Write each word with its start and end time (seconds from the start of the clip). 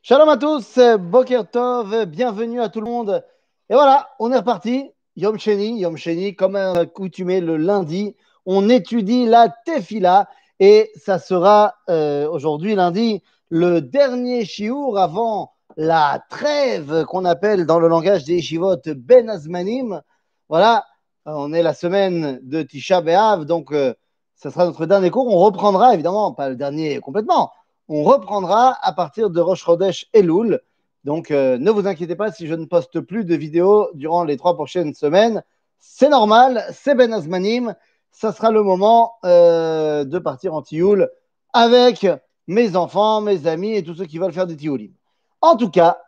Shalom 0.00 0.28
à 0.28 0.36
tous, 0.36 0.78
Boker 1.00 1.50
Tov, 1.50 2.06
bienvenue 2.06 2.62
à 2.62 2.68
tout 2.68 2.80
le 2.80 2.86
monde. 2.86 3.24
Et 3.68 3.74
voilà, 3.74 4.08
on 4.20 4.30
est 4.32 4.36
reparti. 4.36 4.90
Yom 5.16 5.38
Sheni, 5.38 5.80
Yom 5.80 5.96
Sheni, 5.96 6.36
comme 6.36 6.54
accoutumé 6.54 7.40
le 7.40 7.56
lundi, 7.56 8.14
on 8.46 8.68
étudie 8.68 9.26
la 9.26 9.52
Tefila 9.66 10.28
et 10.60 10.90
ça 10.96 11.18
sera 11.18 11.74
euh, 11.90 12.28
aujourd'hui 12.30 12.76
lundi 12.76 13.22
le 13.50 13.80
dernier 13.80 14.44
shiur 14.44 14.96
avant 14.96 15.52
la 15.76 16.22
trêve 16.30 17.04
qu'on 17.04 17.24
appelle 17.24 17.66
dans 17.66 17.80
le 17.80 17.88
langage 17.88 18.24
des 18.24 18.40
Shivot 18.40 18.76
Ben 18.96 19.28
Azmanim. 19.28 20.00
Voilà, 20.48 20.86
on 21.26 21.52
est 21.52 21.62
la 21.62 21.74
semaine 21.74 22.38
de 22.44 22.62
Tisha 22.62 23.00
B'Av, 23.00 23.44
donc 23.46 23.72
euh, 23.72 23.94
ça 24.36 24.52
sera 24.52 24.64
notre 24.64 24.86
dernier 24.86 25.10
cours. 25.10 25.26
On 25.26 25.38
reprendra 25.38 25.92
évidemment, 25.92 26.32
pas 26.32 26.48
le 26.48 26.56
dernier 26.56 27.00
complètement, 27.00 27.50
on 27.88 28.04
reprendra 28.04 28.76
à 28.82 28.92
partir 28.92 29.30
de 29.30 29.40
Rosh 29.40 29.64
Chodesh 29.64 30.06
Elul. 30.12 30.60
Donc, 31.04 31.30
euh, 31.30 31.58
ne 31.58 31.70
vous 31.70 31.86
inquiétez 31.86 32.16
pas 32.16 32.30
si 32.30 32.46
je 32.46 32.54
ne 32.54 32.66
poste 32.66 33.00
plus 33.00 33.24
de 33.24 33.34
vidéos 33.34 33.88
durant 33.94 34.24
les 34.24 34.36
trois 34.36 34.54
prochaines 34.54 34.94
semaines. 34.94 35.42
C'est 35.78 36.08
normal, 36.08 36.64
c'est 36.72 36.94
Ben 36.94 37.12
Azmanim. 37.12 37.74
Ça 38.10 38.32
sera 38.32 38.50
le 38.50 38.62
moment 38.62 39.14
euh, 39.24 40.04
de 40.04 40.18
partir 40.18 40.54
en 40.54 40.62
Tioul 40.62 41.08
avec 41.52 42.06
mes 42.46 42.76
enfants, 42.76 43.20
mes 43.20 43.46
amis 43.46 43.74
et 43.74 43.82
tous 43.82 43.94
ceux 43.94 44.06
qui 44.06 44.18
veulent 44.18 44.32
faire 44.32 44.46
des 44.46 44.56
Tioulim. 44.56 44.92
En 45.40 45.56
tout 45.56 45.70
cas, 45.70 45.98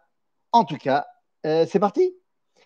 en 0.52 0.64
tout 0.64 0.76
cas, 0.76 1.06
euh, 1.46 1.66
c'est 1.68 1.78
parti. 1.78 2.14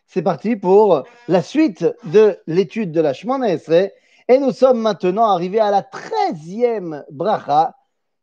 C'est 0.06 0.22
parti 0.22 0.56
pour 0.56 1.04
la 1.28 1.42
suite 1.42 1.86
de 2.04 2.38
l'étude 2.46 2.92
de 2.92 3.00
la 3.00 3.12
Shemona 3.12 3.50
Esrei. 3.50 3.92
Et 4.28 4.38
nous 4.38 4.52
sommes 4.52 4.80
maintenant 4.80 5.26
arrivés 5.26 5.60
à 5.60 5.70
la 5.70 5.82
treizième 5.82 7.04
bracha 7.10 7.74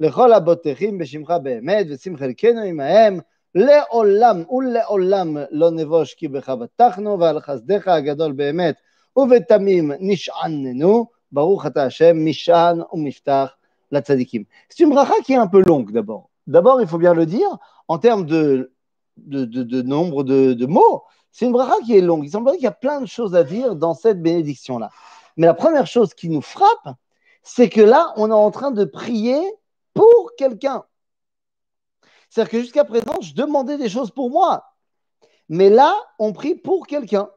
לכל 0.00 0.32
הבוטחים 0.32 0.98
בשמך 0.98 1.34
באמת, 1.42 1.86
ושים 1.90 2.16
חלקנו 2.16 2.60
עמהם 2.60 3.20
לעולם 3.54 4.42
ולעולם 4.50 5.36
לא 5.50 5.70
נבוש 5.70 6.14
כי 6.14 6.28
בך 6.28 6.48
בטחנו, 6.48 7.20
ועל 7.20 7.40
חסדך 7.40 7.88
הגדול 7.88 8.32
באמת 8.32 8.74
ובתמים 9.16 9.92
נשעננו, 10.00 11.06
ברוך 11.32 11.66
אתה 11.66 11.84
השם, 11.84 12.24
משען 12.24 12.80
ומפתח 12.92 13.54
לצדיקים. 13.92 14.44
C'est 14.70 14.82
une 14.82 14.90
bracha 14.90 15.14
qui 15.24 15.32
est 15.32 15.36
un 15.36 15.46
peu 15.46 15.60
longue 15.60 15.92
d'abord. 15.92 16.30
D'abord, 16.46 16.80
il 16.80 16.86
faut 16.86 16.98
bien 16.98 17.14
le 17.14 17.26
dire, 17.26 17.58
en 17.88 17.98
termes 17.98 18.24
de, 18.24 18.72
de, 19.18 19.44
de, 19.44 19.62
de 19.62 19.82
nombre 19.82 20.24
de, 20.24 20.54
de 20.54 20.66
mots, 20.66 21.02
c'est 21.30 21.46
une 21.46 21.52
bracha 21.52 21.74
qui 21.84 21.96
est 21.96 22.00
longue. 22.00 22.24
Il 22.24 22.30
semblerait 22.30 22.56
qu'il 22.56 22.64
y 22.64 22.68
a 22.68 22.72
plein 22.72 23.00
de 23.00 23.06
choses 23.06 23.34
à 23.34 23.44
dire 23.44 23.76
dans 23.76 23.94
cette 23.94 24.22
bénédiction-là. 24.22 24.90
Mais 25.36 25.46
la 25.46 25.54
première 25.54 25.86
chose 25.86 26.14
qui 26.14 26.28
nous 26.28 26.42
frappe, 26.42 26.88
c'est 27.42 27.68
que 27.68 27.80
là, 27.80 28.12
on 28.16 28.30
est 28.30 28.34
en 28.34 28.50
train 28.50 28.70
de 28.70 28.84
prier 28.84 29.40
pour 29.44 29.65
quelqu'un. 30.37 30.85
C'est-à-dire 32.29 32.51
que 32.51 32.59
jusqu'à 32.61 32.85
présent, 32.85 33.19
je 33.21 33.33
demandais 33.33 33.77
des 33.77 33.89
choses 33.89 34.11
pour 34.11 34.29
moi. 34.29 34.63
Mais 35.49 35.69
là, 35.69 35.95
on 36.19 36.33
prie 36.33 36.55
pour 36.55 36.87
quelqu'un. 36.87 37.29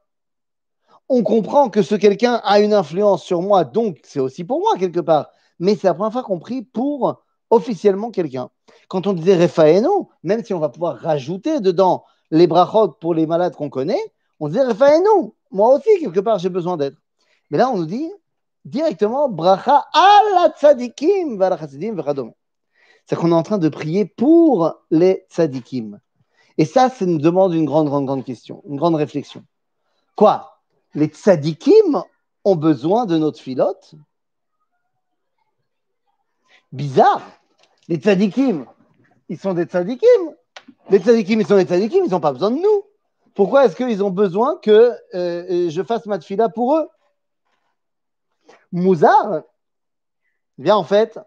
On 1.08 1.22
comprend 1.22 1.70
que 1.70 1.82
ce 1.82 1.94
quelqu'un 1.94 2.40
a 2.44 2.60
une 2.60 2.72
influence 2.72 3.24
sur 3.24 3.42
moi, 3.42 3.64
donc 3.64 3.98
c'est 4.04 4.20
aussi 4.20 4.44
pour 4.44 4.60
moi 4.60 4.76
quelque 4.78 5.00
part. 5.00 5.30
Mais 5.58 5.74
c'est 5.74 5.88
la 5.88 5.94
première 5.94 6.12
fois 6.12 6.22
qu'on 6.22 6.38
prie 6.38 6.62
pour 6.62 7.22
officiellement 7.50 8.10
quelqu'un. 8.10 8.48
Quand 8.88 9.06
on 9.06 9.12
disait 9.12 9.36
Refaeno, 9.36 10.10
même 10.22 10.44
si 10.44 10.54
on 10.54 10.60
va 10.60 10.68
pouvoir 10.68 10.98
rajouter 10.98 11.60
dedans 11.60 12.04
les 12.30 12.46
brachot 12.46 12.92
pour 13.00 13.14
les 13.14 13.26
malades 13.26 13.56
qu'on 13.56 13.70
connaît, 13.70 14.00
on 14.38 14.48
disait 14.48 14.62
Refaeno. 14.62 15.34
Moi 15.50 15.74
aussi, 15.74 15.88
quelque 16.00 16.20
part, 16.20 16.38
j'ai 16.38 16.48
besoin 16.48 16.76
d'être. 16.76 16.96
Mais 17.50 17.58
là, 17.58 17.70
on 17.70 17.78
nous 17.78 17.86
dit 17.86 18.10
directement 18.64 19.28
bracha 19.28 19.84
ala 19.92 20.52
tzadikim 20.56 21.38
va 21.38 21.56
chassidim 21.56 21.96
c'est 23.10 23.16
qu'on 23.16 23.32
est 23.32 23.34
en 23.34 23.42
train 23.42 23.58
de 23.58 23.68
prier 23.68 24.04
pour 24.04 24.84
les 24.92 25.26
tzadikim. 25.30 25.98
Et 26.58 26.64
ça, 26.64 26.88
ça 26.88 27.06
nous 27.06 27.18
demande 27.18 27.52
une 27.52 27.64
grande, 27.64 27.88
grande, 27.88 28.06
grande 28.06 28.24
question, 28.24 28.62
une 28.68 28.76
grande 28.76 28.94
réflexion. 28.94 29.44
Quoi? 30.14 30.60
Les 30.94 31.08
tzadikim 31.08 32.04
ont 32.44 32.54
besoin 32.54 33.06
de 33.06 33.18
notre 33.18 33.40
filote? 33.40 33.96
Bizarre. 36.70 37.22
Les 37.88 37.96
tzadikim, 37.96 38.64
ils 39.28 39.40
sont 39.40 39.54
des 39.54 39.64
tzadikim. 39.64 40.36
Les 40.90 41.00
tzadikim, 41.00 41.40
ils 41.40 41.46
sont 41.48 41.56
des 41.56 41.64
tzadikim, 41.64 42.04
ils 42.04 42.12
n'ont 42.12 42.20
pas 42.20 42.32
besoin 42.32 42.52
de 42.52 42.58
nous. 42.58 42.84
Pourquoi 43.34 43.64
est-ce 43.64 43.74
qu'ils 43.74 44.04
ont 44.04 44.12
besoin 44.12 44.56
que 44.62 44.92
euh, 45.14 45.68
je 45.68 45.82
fasse 45.82 46.06
ma 46.06 46.20
tfila 46.20 46.48
pour 46.48 46.76
eux? 46.76 46.88
Mouzar, 48.70 49.42
eh 50.60 50.62
bien 50.62 50.76
en 50.76 50.84
fait, 50.84 51.18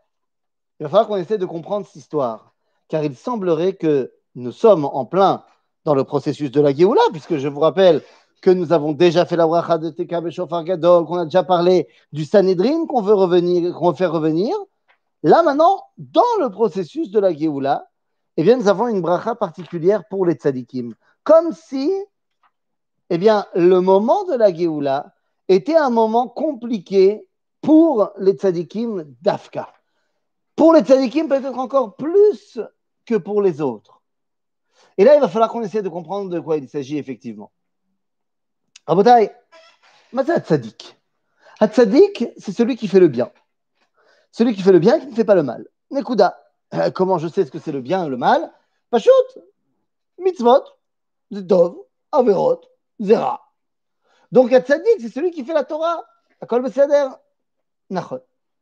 il 0.84 0.88
va 0.88 0.90
falloir 0.90 1.08
qu'on 1.08 1.16
essaie 1.16 1.38
de 1.38 1.46
comprendre 1.46 1.86
cette 1.86 1.96
histoire, 1.96 2.54
car 2.90 3.06
il 3.06 3.16
semblerait 3.16 3.72
que 3.72 4.12
nous 4.36 4.52
sommes 4.52 4.84
en 4.84 5.06
plein 5.06 5.46
dans 5.86 5.96
le 5.96 6.04
processus 6.04 6.52
de 6.52 6.60
la 6.60 6.74
Géoula, 6.74 7.00
puisque 7.14 7.38
je 7.38 7.48
vous 7.48 7.62
rappelle 7.62 8.02
que 8.42 8.50
nous 8.50 8.74
avons 8.74 8.92
déjà 8.92 9.26
fait 9.26 9.38
la 9.38 9.48
bracha 9.48 9.78
de 9.78 9.90
Teka 9.92 10.20
Beshofar 10.20 10.66
Gadol, 10.66 11.06
qu'on 11.06 11.20
a 11.20 11.24
déjà 11.24 11.44
parlé 11.44 11.88
du 12.12 12.26
Sanhedrin 12.26 12.86
qu'on 12.86 13.02
veut 13.02 13.14
revenir, 13.14 13.74
qu'on 13.74 13.94
faire 13.94 14.12
revenir. 14.12 14.54
Là 15.24 15.42
maintenant, 15.42 15.84
dans 15.98 16.22
le 16.42 16.50
processus 16.50 17.12
de 17.12 17.20
la 17.22 17.34
Géoula, 17.34 17.88
eh 18.36 18.44
bien, 18.44 18.58
nous 18.58 18.68
avons 18.68 18.90
une 18.90 19.00
bracha 19.00 19.36
particulière 19.36 20.04
pour 20.10 20.26
les 20.26 20.34
tzadikim, 20.34 20.96
comme 21.24 21.54
si, 21.54 21.90
eh 23.10 23.18
bien, 23.18 23.46
le 23.56 23.80
moment 23.80 24.26
de 24.26 24.36
la 24.36 24.54
Géoula 24.54 25.14
était 25.48 25.78
un 25.78 25.92
moment 25.92 26.28
compliqué 26.28 27.26
pour 27.62 28.12
les 28.18 28.34
tzadikim 28.34 29.06
d'Afka. 29.22 29.70
Pour 30.56 30.74
les 30.74 30.82
tzadikim, 30.82 31.28
peut-être 31.28 31.58
encore 31.58 31.96
plus 31.96 32.60
que 33.06 33.16
pour 33.16 33.42
les 33.42 33.62
autres. 33.62 34.02
Et 34.98 35.04
là, 35.04 35.16
il 35.16 35.22
va 35.22 35.28
falloir 35.28 35.52
qu'on 35.52 35.64
essaie 35.64 35.82
de 35.82 35.90
comprendre 35.90 36.30
de 36.30 36.40
quoi 36.40 36.58
il 36.58 36.70
s'agit 36.70 36.98
effectivement. 36.98 37.52
Rabotai, 38.86 39.32
c'est 40.14 40.46
tzadik. 40.46 40.98
Tzadik, 41.62 42.26
c'est 42.38 42.52
celui 42.52 42.76
qui 42.76 42.88
fait 42.88 43.00
le 43.00 43.08
bien. 43.08 43.32
Celui 44.32 44.54
qui 44.54 44.62
fait 44.62 44.72
le 44.72 44.80
bien, 44.80 45.00
qui 45.00 45.08
ne 45.08 45.16
fait 45.16 45.24
pas 45.24 45.36
le 45.36 45.44
mal. 45.44 45.68
Nekuda. 45.92 46.40
Comment 46.94 47.18
je 47.18 47.28
sais 47.28 47.46
ce 47.46 47.52
que 47.52 47.60
c'est 47.60 47.72
le 47.72 47.82
bien 47.82 48.06
et 48.06 48.10
le 48.10 48.18
mal? 48.18 48.52
Pashut, 48.90 49.10
mitzvot, 50.20 50.64
dov, 51.32 51.78
averot, 52.12 52.62
zera. 53.00 53.42
Donc, 54.32 54.52
tzadik, 54.52 55.00
c'est 55.00 55.10
celui 55.10 55.32
qui 55.32 55.44
fait 55.44 55.54
la 55.54 55.64
Torah. 55.64 56.04
Akol 56.42 56.62
beseder. 56.62 57.10
Nachon. 57.90 58.20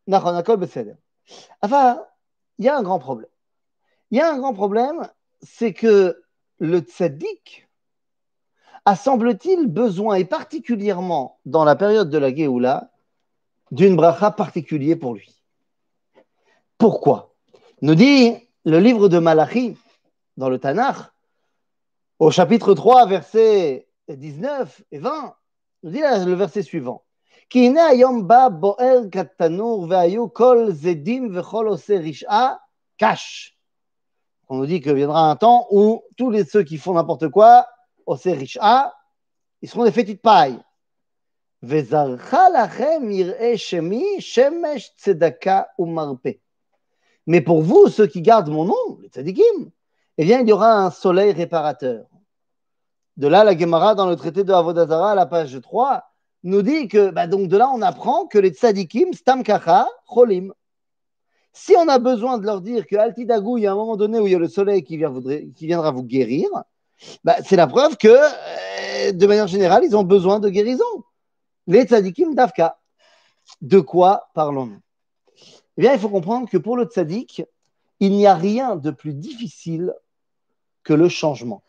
Nachon, 0.08 0.36
akol 0.36 0.58
beseder. 0.58 0.96
Enfin, 1.62 2.04
il 2.58 2.66
y 2.66 2.70
a 2.70 2.78
un 2.78 2.84
grand 2.84 3.00
problème. 3.00 3.30
Il 4.12 4.18
y 4.18 4.22
a 4.22 4.32
un 4.32 4.38
grand 4.38 4.54
problème, 4.54 5.08
c'est 5.42 5.74
que 5.74 6.22
le 6.60 6.80
tzaddik 6.80 7.68
a, 8.86 8.96
semble-t-il, 8.96 9.68
besoin, 9.68 10.16
et 10.16 10.26
particulièrement 10.26 11.40
dans 11.46 11.64
la 11.64 11.76
période 11.76 12.10
de 12.10 12.18
la 12.18 12.34
Géoula, 12.34 12.92
d'une 13.72 13.96
bracha 13.96 14.32
particulier 14.32 14.96
pour 14.96 15.14
lui. 15.14 15.42
Pourquoi? 16.78 17.34
Nous 17.82 17.96
dit 17.96 18.36
le 18.66 18.80
livre 18.80 19.08
de 19.08 19.20
Malachi, 19.20 19.78
dans 20.38 20.50
le 20.50 20.60
Tanakh, 20.60 20.98
au 22.20 22.32
chapitre 22.32 22.74
3, 22.74 23.08
versets 23.08 23.88
19 24.10 24.84
et 24.92 25.00
20, 25.00 25.36
nous 25.84 25.92
dit 25.92 26.00
le 26.00 26.34
verset 26.34 26.64
suivant. 26.64 27.04
כי 27.51 27.67
הנה 27.67 27.87
היום 27.87 28.29
בא 28.29 28.49
בוער 28.49 29.01
כתנור 29.13 29.87
והיו 29.91 30.35
כל 30.35 30.67
זדים 30.71 31.31
וכל 31.35 31.67
עושה 31.67 31.99
רשעה 32.09 32.55
קש. 33.03 33.53
On 34.49 34.57
nous 34.57 34.67
dit 34.67 34.81
que 34.81 34.91
viendra 34.91 35.29
un 35.31 35.37
temps 35.37 35.67
où 35.71 36.05
tous 36.17 36.31
les 36.31 36.45
ceux 36.45 36.63
qui 36.63 36.79
font 36.79 36.95
n'importe 36.95 37.29
quoi, 37.29 37.65
עושה 38.05 38.33
רשעה, 38.35 38.89
ils 39.63 39.69
seront 39.69 39.85
des 39.85 39.91
fétis 39.91 40.15
de 40.15 40.21
paille. 40.21 40.61
וזרחה 41.63 42.49
לכם 42.49 43.11
יראה 43.11 43.53
שמי 43.57 44.17
שמש 44.21 44.93
צדקה 44.97 45.63
ומרפא. 45.79 46.31
Mais 47.27 47.41
pour 47.41 47.63
vous, 47.63 47.89
ceux 47.89 48.07
qui 48.07 48.23
gardent 48.23 48.51
mon 48.51 48.67
nom, 48.67 48.99
les 49.01 49.09
tzadikim, 49.09 49.71
eh 50.19 50.25
bien, 50.25 50.41
il 50.41 50.49
y 50.49 50.53
aura 50.53 50.73
un 50.73 50.91
soleil 50.91 51.33
réparateur. 51.33 52.07
De 53.17 53.27
là, 53.27 53.43
la 53.43 53.59
Gemara, 53.59 53.95
dans 53.97 54.07
le 54.07 54.15
traité 54.15 54.45
de 54.45 54.53
Avodazara, 54.53 55.13
à 55.13 55.15
la 55.15 55.27
page 55.27 55.61
3, 55.61 56.05
nous 56.44 56.62
dit 56.62 56.88
que, 56.88 57.12
bah 57.12 57.28
donc 57.28 57.48
de 57.48 57.58
là, 57.58 57.70
on 57.74 57.82
apprend 57.82 58.26
que 58.26 58.40
les 58.40 58.50
tzadikim, 58.50 59.14
stam 59.14 59.44
kacha, 59.44 59.88
cholim. 60.08 60.54
Si 61.54 61.76
on 61.78 61.88
a 61.88 62.00
besoin 62.00 62.38
de 62.38 62.46
leur 62.46 62.62
dire 62.62 62.88
que 62.88 62.96
Altidagou, 62.96 63.58
il 63.58 63.64
y 63.64 63.68
a 63.68 63.74
un 63.74 63.76
moment 63.76 63.98
donné 63.98 64.20
où 64.20 64.28
il 64.28 64.34
y 64.34 64.36
a 64.36 64.40
le 64.40 64.48
soleil 64.48 64.84
qui, 64.84 64.98
viendra 64.98 65.92
vous 65.92 66.04
guérir, 66.04 66.48
bah, 67.24 67.36
c'est 67.44 67.58
la 67.58 67.68
preuve 67.68 67.98
que, 67.98 68.08
euh, 68.08 69.12
de 69.12 69.28
manière 69.28 69.48
générale, 69.48 69.84
ils 69.84 69.96
ont 69.96 70.04
besoin 70.04 70.40
de 70.40 70.50
guérison. 70.50 70.86
Les 71.68 71.84
tzadikim 71.84 72.34
d'Afka. 72.34 72.78
De 73.62 73.80
quoi 73.80 74.30
parlons-nous? 74.34 74.80
Eh 75.78 75.82
bien, 75.82 75.94
il 75.94 76.00
faut 76.00 76.10
comprendre 76.10 76.50
que 76.50 76.58
pour 76.58 76.78
le 76.78 76.86
tzadik, 76.86 77.44
il 78.00 78.14
n'y 78.14 78.28
a 78.28 78.36
rien 78.36 78.76
de 78.76 78.92
plus 78.92 79.14
difficile 79.14 79.94
que 80.84 80.94
le 80.94 81.10
changement. 81.10 81.64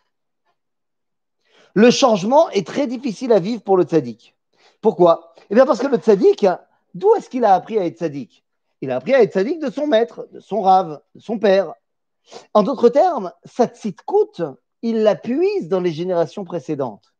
Le 1.74 1.90
changement 1.90 2.50
est 2.50 2.66
très 2.66 2.86
difficile 2.86 3.32
à 3.32 3.40
vivre 3.40 3.62
pour 3.62 3.76
le 3.76 3.84
tzaddik. 3.84 4.34
Pourquoi? 4.82 5.32
Eh 5.48 5.54
bien, 5.54 5.64
parce 5.64 5.78
que 5.78 5.86
le 5.86 5.96
tzaddik, 5.96 6.44
d'où 6.92 7.14
est-ce 7.14 7.30
qu'il 7.30 7.44
a 7.44 7.54
appris 7.54 7.78
à 7.78 7.86
être 7.86 7.98
tzaddik? 7.98 8.44
Il 8.82 8.90
a 8.90 8.96
appris 8.96 9.14
à 9.14 9.22
être 9.22 9.32
tzaddik 9.32 9.60
de 9.60 9.70
son 9.70 9.86
maître, 9.86 10.28
de 10.32 10.40
son 10.40 10.60
rave, 10.60 11.00
de 11.14 11.20
son 11.20 11.38
père. 11.38 11.72
En 12.52 12.64
d'autres 12.64 12.88
termes, 12.88 13.32
sa 13.44 13.68
coûte, 14.04 14.42
il 14.82 15.04
la 15.04 15.14
puise 15.14 15.68
dans 15.68 15.80
les 15.80 15.92
générations 15.92 16.44
précédentes. 16.44 17.14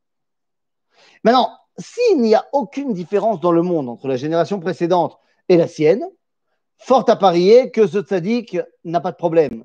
Maintenant, 1.23 1.57
s'il 1.79 2.21
n'y 2.21 2.35
a 2.35 2.47
aucune 2.53 2.93
différence 2.93 3.41
dans 3.41 3.53
le 3.53 3.63
monde 3.63 3.89
entre 3.89 4.09
la 4.09 4.17
génération 4.17 4.59
précédente 4.59 5.19
et 5.49 5.57
la 5.57 5.69
sienne, 5.69 6.05
fort 6.79 7.09
à 7.09 7.17
parier 7.17 7.71
que 7.71 7.87
ce 7.87 8.03
tzaddik 8.03 8.59
n'a 8.85 9.01
pas 9.01 9.13
de 9.13 9.17
problème. 9.17 9.65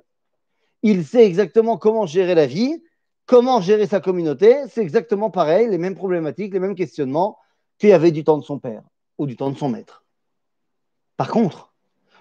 Il 0.84 1.04
sait 1.04 1.26
exactement 1.26 1.78
comment 1.78 2.06
gérer 2.06 2.36
la 2.36 2.46
vie, 2.46 2.84
comment 3.26 3.60
gérer 3.60 3.88
sa 3.88 4.00
communauté. 4.00 4.56
C'est 4.70 4.82
exactement 4.82 5.32
pareil, 5.32 5.68
les 5.68 5.80
mêmes 5.80 5.96
problématiques, 5.96 6.54
les 6.54 6.60
mêmes 6.60 6.76
questionnements 6.76 7.40
qu'il 7.78 7.90
y 7.90 7.94
avait 7.94 8.12
du 8.12 8.24
temps 8.24 8.38
de 8.38 8.44
son 8.44 8.60
père 8.60 8.84
ou 9.18 9.26
du 9.26 9.36
temps 9.36 9.52
de 9.52 9.58
son 9.58 9.70
maître. 9.70 10.04
Par 11.16 11.30
contre, 11.30 11.74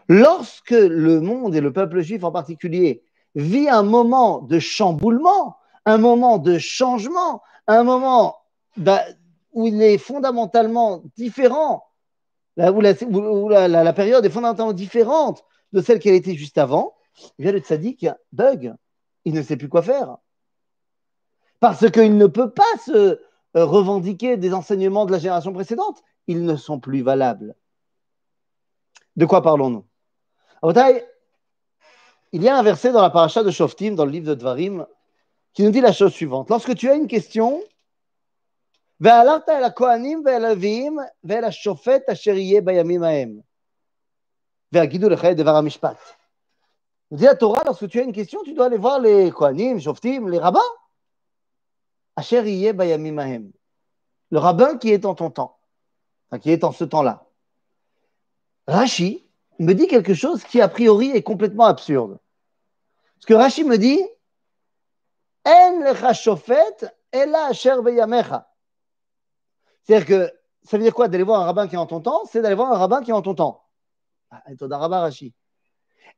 lorsque 0.08 0.70
le 0.70 1.20
monde 1.20 1.54
et 1.54 1.60
le 1.60 1.72
peuple 1.72 2.00
juif 2.00 2.24
en 2.24 2.32
particulier 2.32 3.02
vit 3.34 3.68
un 3.68 3.82
moment 3.82 4.40
de 4.40 4.58
chamboulement, 4.58 5.56
un 5.84 5.98
moment 5.98 6.38
de 6.38 6.58
changement, 6.58 7.42
un 7.66 7.84
moment 7.84 8.36
où 9.52 9.66
il 9.66 9.82
est 9.82 9.98
fondamentalement 9.98 11.02
différent, 11.16 11.84
où, 12.58 12.80
la, 12.80 13.92
période 13.92 14.24
est 14.24 14.30
fondamentalement 14.30 14.72
différente 14.72 15.44
de 15.72 15.80
celle 15.82 15.98
qu'elle 15.98 16.14
était 16.14 16.34
juste 16.34 16.58
avant, 16.58 16.94
eh 17.38 17.52
le 17.52 17.58
tzaddik 17.58 18.06
bug, 18.32 18.74
il 19.24 19.34
ne 19.34 19.42
sait 19.42 19.56
plus 19.56 19.68
quoi 19.68 19.82
faire. 19.82 20.16
Parce 21.60 21.90
qu'il 21.90 22.16
ne 22.16 22.26
peut 22.26 22.50
pas 22.50 22.64
se 22.84 23.20
revendiquer 23.62 24.36
des 24.36 24.52
enseignements 24.52 25.06
de 25.06 25.12
la 25.12 25.18
génération 25.18 25.52
précédente, 25.52 26.02
ils 26.26 26.44
ne 26.44 26.56
sont 26.56 26.80
plus 26.80 27.02
valables. 27.02 27.54
De 29.16 29.24
quoi 29.24 29.42
parlons-nous? 29.42 29.84
Il 32.32 32.42
y 32.42 32.48
a 32.48 32.58
un 32.58 32.62
verset 32.62 32.92
dans 32.92 33.02
la 33.02 33.10
paracha 33.10 33.42
de 33.42 33.50
Shoftim, 33.50 33.94
dans 33.94 34.04
le 34.04 34.10
livre 34.10 34.28
de 34.28 34.34
Dvarim, 34.34 34.86
qui 35.52 35.62
nous 35.62 35.70
dit 35.70 35.80
la 35.80 35.92
chose 35.92 36.12
suivante. 36.12 36.50
Lorsque 36.50 36.74
tu 36.74 36.90
as 36.90 36.94
une 36.94 37.06
question, 37.06 37.62
dit 39.00 39.08
à 47.26 47.34
Torah, 47.36 47.62
lorsque 47.64 47.88
tu 47.88 48.00
as 48.00 48.02
une 48.02 48.12
question, 48.12 48.42
tu 48.42 48.52
dois 48.52 48.66
aller 48.66 48.76
voir 48.76 49.00
les 49.00 49.30
Kohanim, 49.30 49.78
Shoftim, 49.80 50.28
les 50.28 50.38
rabbins. 50.38 50.60
Le 54.30 54.38
rabbin 54.38 54.78
qui 54.78 54.90
est 54.90 55.04
en 55.04 55.14
ton 55.14 55.30
temps, 55.30 55.58
qui 56.40 56.50
est 56.50 56.64
en 56.64 56.72
ce 56.72 56.84
temps-là. 56.84 57.26
Rashi 58.66 59.24
me 59.58 59.72
dit 59.72 59.86
quelque 59.86 60.14
chose 60.14 60.42
qui 60.44 60.60
a 60.60 60.68
priori 60.68 61.10
est 61.10 61.22
complètement 61.22 61.66
absurde. 61.66 62.18
Parce 63.14 63.26
que 63.26 63.34
Rashi 63.34 63.64
me 63.64 63.78
dit 63.78 64.00
c'est-à-dire 69.84 70.06
que 70.06 70.32
ça 70.64 70.76
veut 70.76 70.82
dire 70.82 70.94
quoi 70.94 71.06
d'aller 71.06 71.22
voir 71.22 71.40
un 71.40 71.44
rabbin 71.44 71.68
qui 71.68 71.76
est 71.76 71.78
en 71.78 71.86
ton 71.86 72.00
temps? 72.00 72.24
C'est 72.30 72.42
d'aller 72.42 72.56
voir 72.56 72.72
un 72.72 72.78
rabbin 72.78 73.02
qui 73.02 73.10
est 73.10 73.14
en 73.14 73.22
ton 73.22 73.34
temps. 73.34 73.64
Ah, 74.32 74.42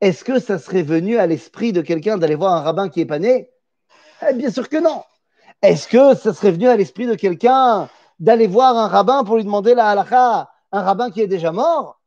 Est-ce 0.00 0.24
que 0.24 0.38
ça 0.38 0.58
serait 0.58 0.82
venu 0.82 1.18
à 1.18 1.26
l'esprit 1.26 1.74
de 1.74 1.82
quelqu'un 1.82 2.16
d'aller 2.16 2.36
voir 2.36 2.54
un 2.54 2.62
rabbin 2.62 2.88
qui 2.88 3.02
est 3.02 3.06
pas 3.06 3.18
né? 3.18 3.50
Eh, 4.26 4.32
Bien 4.32 4.50
sûr 4.50 4.70
que 4.70 4.78
non. 4.78 5.04
Est-ce 5.62 5.88
que 5.88 6.14
ça 6.14 6.32
serait 6.32 6.52
venu 6.52 6.68
à 6.68 6.76
l'esprit 6.76 7.06
de 7.06 7.16
quelqu'un 7.16 7.88
d'aller 8.20 8.46
voir 8.46 8.76
un 8.76 8.86
rabbin 8.86 9.24
pour 9.24 9.36
lui 9.36 9.44
demander 9.44 9.74
la 9.74 9.90
halakha, 9.90 10.50
un 10.70 10.82
rabbin 10.82 11.10
qui 11.10 11.20
est 11.20 11.26
déjà 11.26 11.50
mort? 11.50 12.00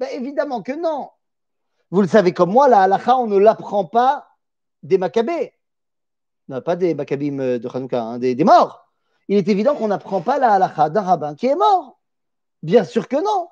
Ben, 0.00 0.08
Évidemment 0.12 0.62
que 0.62 0.72
non. 0.72 1.10
Vous 1.90 2.00
le 2.00 2.08
savez 2.08 2.32
comme 2.32 2.50
moi, 2.50 2.68
la 2.68 2.82
halakha, 2.82 3.16
on 3.16 3.26
ne 3.26 3.36
l'apprend 3.36 3.84
pas 3.84 4.28
des 4.82 4.96
Maccabées. 4.98 5.52
Non, 6.48 6.62
pas 6.62 6.76
des 6.76 6.94
Maccabim 6.94 7.58
de 7.58 7.68
Hanouka, 7.68 8.02
hein, 8.02 8.18
des, 8.18 8.44
morts. 8.44 8.86
Il 9.28 9.36
est 9.36 9.48
évident 9.48 9.74
qu'on 9.74 9.88
n'apprend 9.88 10.22
pas 10.22 10.38
la 10.38 10.52
halakha 10.52 10.88
d'un 10.88 11.02
rabbin 11.02 11.34
qui 11.34 11.46
est 11.46 11.56
mort. 11.56 12.00
Bien 12.62 12.84
sûr 12.84 13.08
que 13.08 13.16
non. 13.16 13.48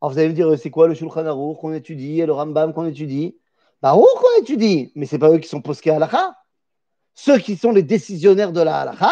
Alors 0.00 0.12
vous 0.12 0.18
allez 0.18 0.28
me 0.28 0.34
dire, 0.34 0.56
c'est 0.56 0.70
quoi 0.70 0.86
le 0.86 0.94
Shulchan 0.94 1.26
Aruch 1.26 1.58
qu'on 1.58 1.72
étudie 1.72 2.20
et 2.20 2.26
le 2.26 2.32
Rambam 2.32 2.72
qu'on 2.72 2.86
étudie? 2.86 3.36
Bah, 3.82 3.92
qu'on 3.92 4.42
étudie, 4.42 4.92
mais 4.94 5.06
c'est 5.06 5.18
pas 5.18 5.30
eux 5.30 5.38
qui 5.38 5.48
sont 5.48 5.60
posqués 5.60 5.90
à 5.90 5.96
halakha. 5.96 6.37
Ceux 7.20 7.38
qui 7.38 7.56
sont 7.56 7.72
les 7.72 7.82
décisionnaires 7.82 8.52
de 8.52 8.60
la 8.60 8.78
halakha, 8.78 9.10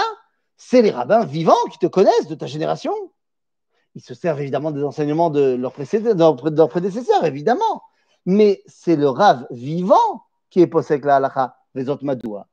c'est 0.57 0.81
les 0.81 0.93
rabbins 0.93 1.25
vivants 1.25 1.65
qui 1.73 1.79
te 1.79 1.89
connaissent 1.89 2.29
de 2.29 2.37
ta 2.37 2.47
génération. 2.47 2.93
Ils 3.97 4.01
se 4.01 4.15
servent 4.15 4.41
évidemment 4.41 4.71
des 4.71 4.85
enseignements 4.85 5.29
de 5.29 5.57
leurs 5.57 5.73
prédécesseurs, 5.73 7.25
évidemment. 7.25 7.83
Mais 8.25 8.63
c'est 8.67 8.95
le 8.95 9.09
rave 9.09 9.45
vivant 9.51 10.23
qui 10.51 10.61
est 10.61 10.69
posé 10.69 10.95
avec 10.95 11.05
la 11.05 11.17
halakha 11.17 11.57
les 11.75 11.89
autres 11.89 12.05
madoua 12.05 12.47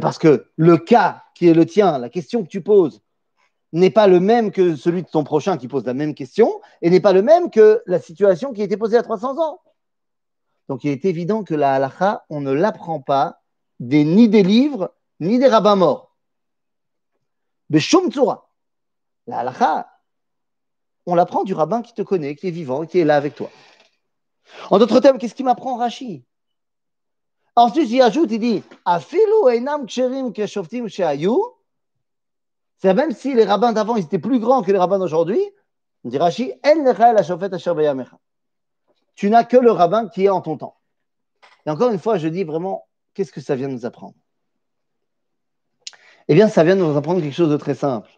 Parce 0.00 0.18
que 0.18 0.48
le 0.56 0.78
cas 0.78 1.22
qui 1.36 1.46
est 1.46 1.54
le 1.54 1.64
tien, 1.64 1.96
la 1.98 2.08
question 2.08 2.42
que 2.42 2.48
tu 2.48 2.60
poses, 2.60 3.00
n'est 3.72 3.90
pas 3.90 4.08
le 4.08 4.18
même 4.18 4.50
que 4.50 4.74
celui 4.74 5.04
de 5.04 5.08
ton 5.08 5.22
prochain 5.22 5.58
qui 5.58 5.68
pose 5.68 5.86
la 5.86 5.94
même 5.94 6.14
question 6.14 6.60
et 6.82 6.90
n'est 6.90 6.98
pas 6.98 7.12
le 7.12 7.22
même 7.22 7.50
que 7.50 7.84
la 7.86 8.00
situation 8.00 8.52
qui 8.52 8.62
a 8.62 8.64
été 8.64 8.76
posée 8.76 8.96
à 8.96 9.04
300 9.04 9.38
ans. 9.38 9.60
Donc 10.68 10.82
il 10.82 10.90
est 10.90 11.04
évident 11.04 11.44
que 11.44 11.54
la 11.54 11.74
halakha, 11.74 12.24
on 12.30 12.40
ne 12.40 12.50
l'apprend 12.50 13.00
pas 13.00 13.37
des, 13.80 14.04
ni 14.04 14.28
des 14.28 14.42
livres, 14.42 14.94
ni 15.20 15.38
des 15.38 15.48
rabbins 15.48 15.76
morts. 15.76 16.16
Mais 17.70 17.80
Tsura, 17.80 18.48
la 19.26 19.38
halakha, 19.40 19.88
on 21.06 21.14
l'apprend 21.14 21.44
du 21.44 21.54
rabbin 21.54 21.82
qui 21.82 21.94
te 21.94 22.02
connaît, 22.02 22.34
qui 22.34 22.48
est 22.48 22.52
vivant, 22.52 22.86
qui 22.86 22.98
est 22.98 23.04
là 23.04 23.16
avec 23.16 23.34
toi. 23.34 23.50
En 24.70 24.78
d'autres 24.78 25.00
termes, 25.00 25.18
qu'est-ce 25.18 25.34
qui 25.34 25.44
m'apprend 25.44 25.76
Rashi? 25.76 26.24
Ensuite, 27.56 27.90
il 27.90 28.00
ajoute, 28.00 28.30
il 28.30 28.38
dit 28.38 28.62
c'est 32.80 32.94
même 32.94 33.12
si 33.12 33.34
les 33.34 33.44
rabbins 33.44 33.72
d'avant 33.72 33.96
étaient 33.96 34.18
plus 34.18 34.38
grands 34.38 34.62
que 34.62 34.70
les 34.70 34.78
rabbins 34.78 34.98
d'aujourd'hui, 34.98 35.42
on 36.04 36.10
dit 36.10 36.18
Rashi, 36.18 36.52
tu 39.14 39.30
n'as 39.30 39.44
que 39.44 39.56
le 39.56 39.70
rabbin 39.72 40.08
qui 40.08 40.26
est 40.26 40.28
en 40.28 40.40
ton 40.40 40.56
temps. 40.56 40.76
Et 41.66 41.70
encore 41.70 41.90
une 41.90 41.98
fois, 41.98 42.18
je 42.18 42.28
dis 42.28 42.44
vraiment, 42.44 42.87
qu'est-ce 43.18 43.32
que 43.32 43.40
ça 43.40 43.56
vient 43.56 43.66
nous 43.66 43.84
apprendre? 43.84 44.14
Eh 46.28 46.34
bien, 46.34 46.48
ça 46.48 46.62
vient 46.62 46.76
nous 46.76 46.96
apprendre 46.96 47.20
quelque 47.20 47.34
chose 47.34 47.50
de 47.50 47.56
très 47.56 47.74
simple. 47.74 48.08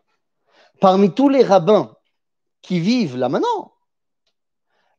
Parmi 0.78 1.14
tous 1.14 1.30
les 1.30 1.42
rabbins 1.42 1.96
qui 2.60 2.80
vivent 2.80 3.16
là 3.16 3.30
maintenant, 3.30 3.72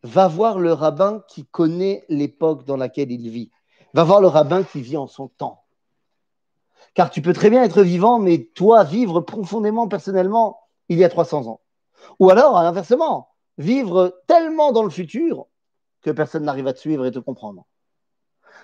va 0.01 0.27
voir 0.27 0.57
le 0.57 0.73
rabbin 0.73 1.23
qui 1.27 1.45
connaît 1.45 2.03
l'époque 2.09 2.65
dans 2.65 2.77
laquelle 2.77 3.11
il 3.11 3.29
vit 3.29 3.51
va 3.93 4.03
voir 4.03 4.21
le 4.21 4.27
rabbin 4.27 4.63
qui 4.63 4.81
vit 4.81 4.97
en 4.97 5.05
son 5.05 5.27
temps. 5.27 5.65
Car 6.95 7.11
tu 7.11 7.21
peux 7.21 7.33
très 7.33 7.51
bien 7.51 7.61
être 7.61 7.83
vivant, 7.83 8.17
mais 8.17 8.45
toi 8.55 8.83
vivre 8.83 9.21
profondément, 9.21 9.87
personnellement, 9.87 10.61
il 10.89 10.97
y 10.97 11.03
a 11.03 11.09
300 11.09 11.45
ans. 11.47 11.61
Ou 12.17 12.31
alors, 12.31 12.57
inversement, 12.57 13.29
vivre 13.59 14.19
tellement 14.25 14.71
dans 14.71 14.83
le 14.83 14.89
futur 14.89 15.45
que 16.01 16.09
personne 16.09 16.45
n'arrive 16.45 16.65
à 16.65 16.73
te 16.73 16.79
suivre 16.79 17.05
et 17.05 17.11
te 17.11 17.19
comprendre. 17.19 17.67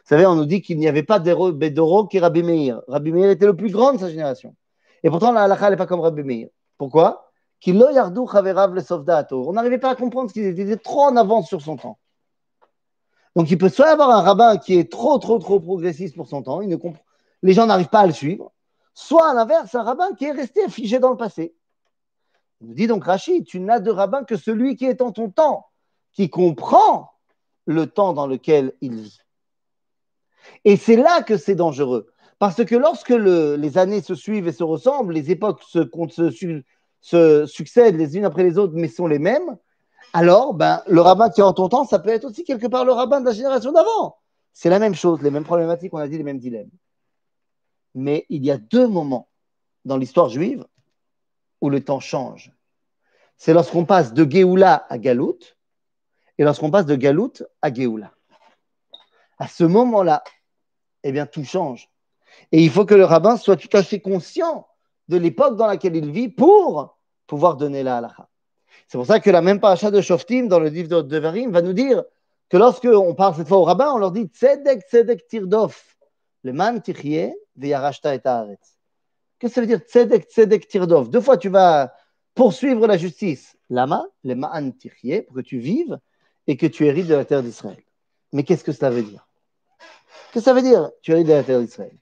Vous 0.08 0.16
savez, 0.16 0.26
on 0.26 0.36
nous 0.36 0.46
dit 0.46 0.62
qu'il 0.62 0.80
n'y 0.80 0.88
avait 0.88 1.04
pas 1.04 1.20
Bedoro 1.20 2.08
qui 2.08 2.20
Rabbi 2.20 2.42
Meir. 2.42 2.82
Rabbi 2.88 3.12
Meir 3.12 3.30
était 3.30 3.46
le 3.46 3.58
plus 3.58 3.70
grand 3.70 3.92
de 3.92 3.98
sa 3.98 4.10
génération. 4.10 4.56
Et 5.04 5.10
pourtant, 5.10 5.34
la 5.34 5.44
halakha 5.44 5.70
n'est 5.70 5.76
pas 5.76 5.86
comme 5.86 6.00
Rabbi 6.00 6.24
Meir. 6.24 6.48
Pourquoi? 6.78 7.30
On 7.68 7.74
n'arrivait 7.74 9.80
pas 9.80 9.90
à 9.90 9.96
comprendre 9.96 10.32
qu'il 10.32 10.46
était 10.46 10.78
trop 10.78 11.02
en 11.02 11.18
avance 11.18 11.50
sur 11.50 11.62
son 11.62 11.76
temps. 11.76 12.00
Donc, 13.36 13.52
il 13.52 13.58
peut 13.58 13.68
soit 13.68 13.90
avoir 13.90 14.12
un 14.12 14.22
rabbin 14.22 14.56
qui 14.56 14.80
est 14.80 14.90
trop, 14.90 15.18
trop, 15.18 15.40
trop 15.40 15.60
progressiste 15.60 16.16
pour 16.16 16.30
son 16.30 16.42
temps, 16.42 16.62
les 17.42 17.54
gens 17.54 17.66
n'arrivent 17.66 17.90
pas 17.90 18.00
à 18.00 18.08
le 18.08 18.14
suivre, 18.14 18.54
soit 18.94 19.30
à 19.30 19.34
l'inverse, 19.34 19.76
un 19.76 19.84
rabbin 19.84 20.14
qui 20.14 20.24
est 20.24 20.32
resté 20.32 20.70
figé 20.70 21.00
dans 21.00 21.12
le 21.12 21.18
passé. 21.18 21.54
Il 22.62 22.68
nous 22.68 22.76
dit 22.76 22.88
donc 22.88 23.04
Rachid, 23.04 23.46
tu 23.46 23.60
n'as 23.60 23.82
de 23.82 23.92
rabbin 23.92 24.24
que 24.24 24.38
celui 24.38 24.78
qui 24.78 24.86
est 24.86 25.02
en 25.02 25.12
ton 25.12 25.30
temps, 25.30 25.68
qui 26.14 26.30
comprend 26.30 27.12
le 27.66 27.88
temps 27.88 28.14
dans 28.14 28.26
lequel 28.26 28.72
il 28.80 29.02
vit. 29.02 29.20
Et 30.66 30.77
c'est 30.77 30.96
là 30.96 31.22
que 31.22 31.38
c'est 31.38 31.56
dangereux. 31.56 32.08
Parce 32.39 32.63
que 32.63 32.75
lorsque 32.75 33.10
les 33.10 33.77
années 33.77 34.01
se 34.01 34.13
suivent 34.13 34.48
et 34.48 34.51
se 34.51 34.63
ressemblent, 34.63 35.13
les 35.13 35.32
époques 35.32 35.62
se, 35.63 37.46
succèdent 37.48 37.98
les 37.98 38.18
unes 38.18 38.25
après 38.25 38.44
les 38.44 38.58
autres, 38.58 38.74
mais 38.75 38.88
sont 38.88 39.08
les 39.08 39.20
mêmes, 39.20 39.58
alors 40.13 40.54
ben, 40.54 40.82
le 40.88 41.01
rabbin 41.01 41.30
qui 41.30 41.42
est 41.42 41.44
en 41.44 41.54
ton 41.54 41.70
temps, 41.70 41.86
ça 41.86 42.00
peut 42.00 42.10
être 42.10 42.25
aussi 42.25 42.44
quelque 42.44 42.68
part 42.68 42.86
le 42.86 42.92
rabbin 42.92 43.22
de 43.22 43.25
la 43.25 43.32
génération 43.32 43.72
d'avant. 43.72 44.18
C'est 44.54 44.70
la 44.70 44.80
même 44.80 44.96
chose, 44.96 45.22
les 45.22 45.32
mêmes 45.32 45.44
problématiques, 45.44 45.94
on 45.94 45.98
a 45.98 46.08
dit 46.08 46.18
les 46.18 46.24
mêmes 46.24 46.39
dilemmes. 46.39 46.70
Mais 47.96 48.25
il 48.30 48.46
y 48.46 48.51
a 48.51 48.58
deux 48.58 48.88
moments 48.88 49.30
dans 49.86 49.98
l'histoire 49.98 50.30
juive 50.30 50.66
où 51.62 51.70
le 51.70 51.84
temps 51.84 52.00
change. 52.00 52.51
C'est 53.38 53.54
lorsqu'on 53.54 53.86
passe 53.86 54.13
de 54.13 54.30
Géoula 54.30 54.86
à 54.89 54.98
Galout 54.98 55.39
et 56.38 56.44
lorsqu'on 56.44 56.72
passe 56.72 56.86
de 56.86 56.96
Galout 56.96 57.44
à 57.62 57.74
Géoula. 57.74 58.12
À 59.39 59.48
ce 59.48 59.63
moment-là, 59.63 60.24
eh 61.10 61.12
bien, 61.12 61.26
tout 61.26 61.44
change. 61.44 61.90
Et 62.52 62.62
il 62.62 62.70
faut 62.70 62.86
que 62.86 62.96
le 62.96 63.06
rabbin 63.06 63.38
soit 63.38 63.56
tout 63.56 63.76
à 63.76 63.84
fait 63.84 64.00
conscient 64.00 64.68
de 65.08 65.18
l'époque 65.18 65.56
dans 65.56 65.68
laquelle 65.68 65.96
il 65.96 66.12
vit 66.12 66.30
pour 66.30 66.98
pouvoir 67.26 67.56
donner 67.56 67.84
la 67.84 67.98
halakha. 67.98 68.28
C'est 68.88 68.98
pour 68.98 69.06
ça 69.06 69.20
que 69.20 69.30
la 69.30 69.42
même 69.42 69.60
paracha 69.60 69.92
de 69.92 70.02
Shoftim 70.02 70.48
dans 70.48 70.60
le 70.60 70.70
livre 70.70 70.90
de 70.90 71.02
Devarim 71.02 71.52
va 71.52 71.62
nous 71.62 71.74
dire 71.74 72.04
que 72.50 72.58
lorsque 72.58 72.86
on 72.86 73.14
parle 73.16 73.36
cette 73.36 73.48
fois 73.48 73.58
au 73.58 73.64
rabbin, 73.64 73.92
on 73.92 73.98
leur 73.98 74.12
dit 74.12 74.26
Tzedek, 74.26 74.82
Tzedek, 74.88 75.28
Tirdof, 75.28 75.98
le 76.44 76.54
man 76.54 76.82
tichye, 76.82 77.34
veyarashta 77.56 78.16
et 78.16 78.22
haaretz. 78.24 78.78
Qu'est-ce 79.40 79.52
que 79.52 79.56
ça 79.56 79.62
veut 79.62 79.68
dire 79.68 79.80
Tzedek, 79.80 80.30
Tzedek, 80.30 80.68
Tirdof? 80.68 81.10
Deux 81.10 81.22
fois 81.22 81.38
tu 81.38 81.50
vas 81.50 81.94
poursuivre 82.34 82.88
la 82.88 82.98
justice. 82.98 83.58
Lama, 83.70 84.06
le 84.24 84.36
man 84.36 84.74
tichye, 84.78 85.24
pour 85.24 85.36
que 85.36 85.42
tu 85.42 85.60
vives 85.60 86.00
et 86.48 86.56
que 86.56 86.66
tu 86.66 86.86
hérites 86.86 87.08
de 87.08 87.16
la 87.16 87.26
terre 87.26 87.44
d'Israël. 87.44 87.84
Mais 88.32 88.44
qu'est-ce 88.44 88.64
que 88.64 88.72
cela 88.72 88.90
veut 88.90 89.04
dire? 89.04 89.26
Que 90.34 90.40
ça 90.40 90.54
veut 90.54 90.62
dire 90.62 90.92
Tu 91.02 91.12
hérites 91.12 91.28
de 91.28 91.34
la 91.34 91.44
terre 91.44 91.60
d'Israël. 91.60 91.96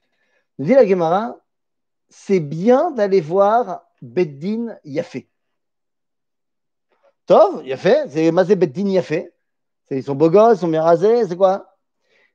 Dit 0.58 0.74
la 0.74 0.86
Gemara, 0.86 1.36
c'est 2.08 2.40
bien 2.40 2.90
d'aller 2.90 3.20
voir 3.20 3.82
Beddin 4.00 4.76
Yafé. 4.84 5.28
Tov, 7.26 7.66
Yafé, 7.66 8.04
c'est 8.08 8.30
Mazé 8.30 8.56
Beddin 8.56 8.88
Yafé. 8.88 9.32
Ils 9.90 10.02
sont 10.02 10.14
beaux 10.14 10.30
gosses, 10.30 10.58
ils 10.58 10.60
sont 10.60 10.68
bien 10.68 10.82
rasés, 10.82 11.26
c'est 11.28 11.36
quoi? 11.36 11.76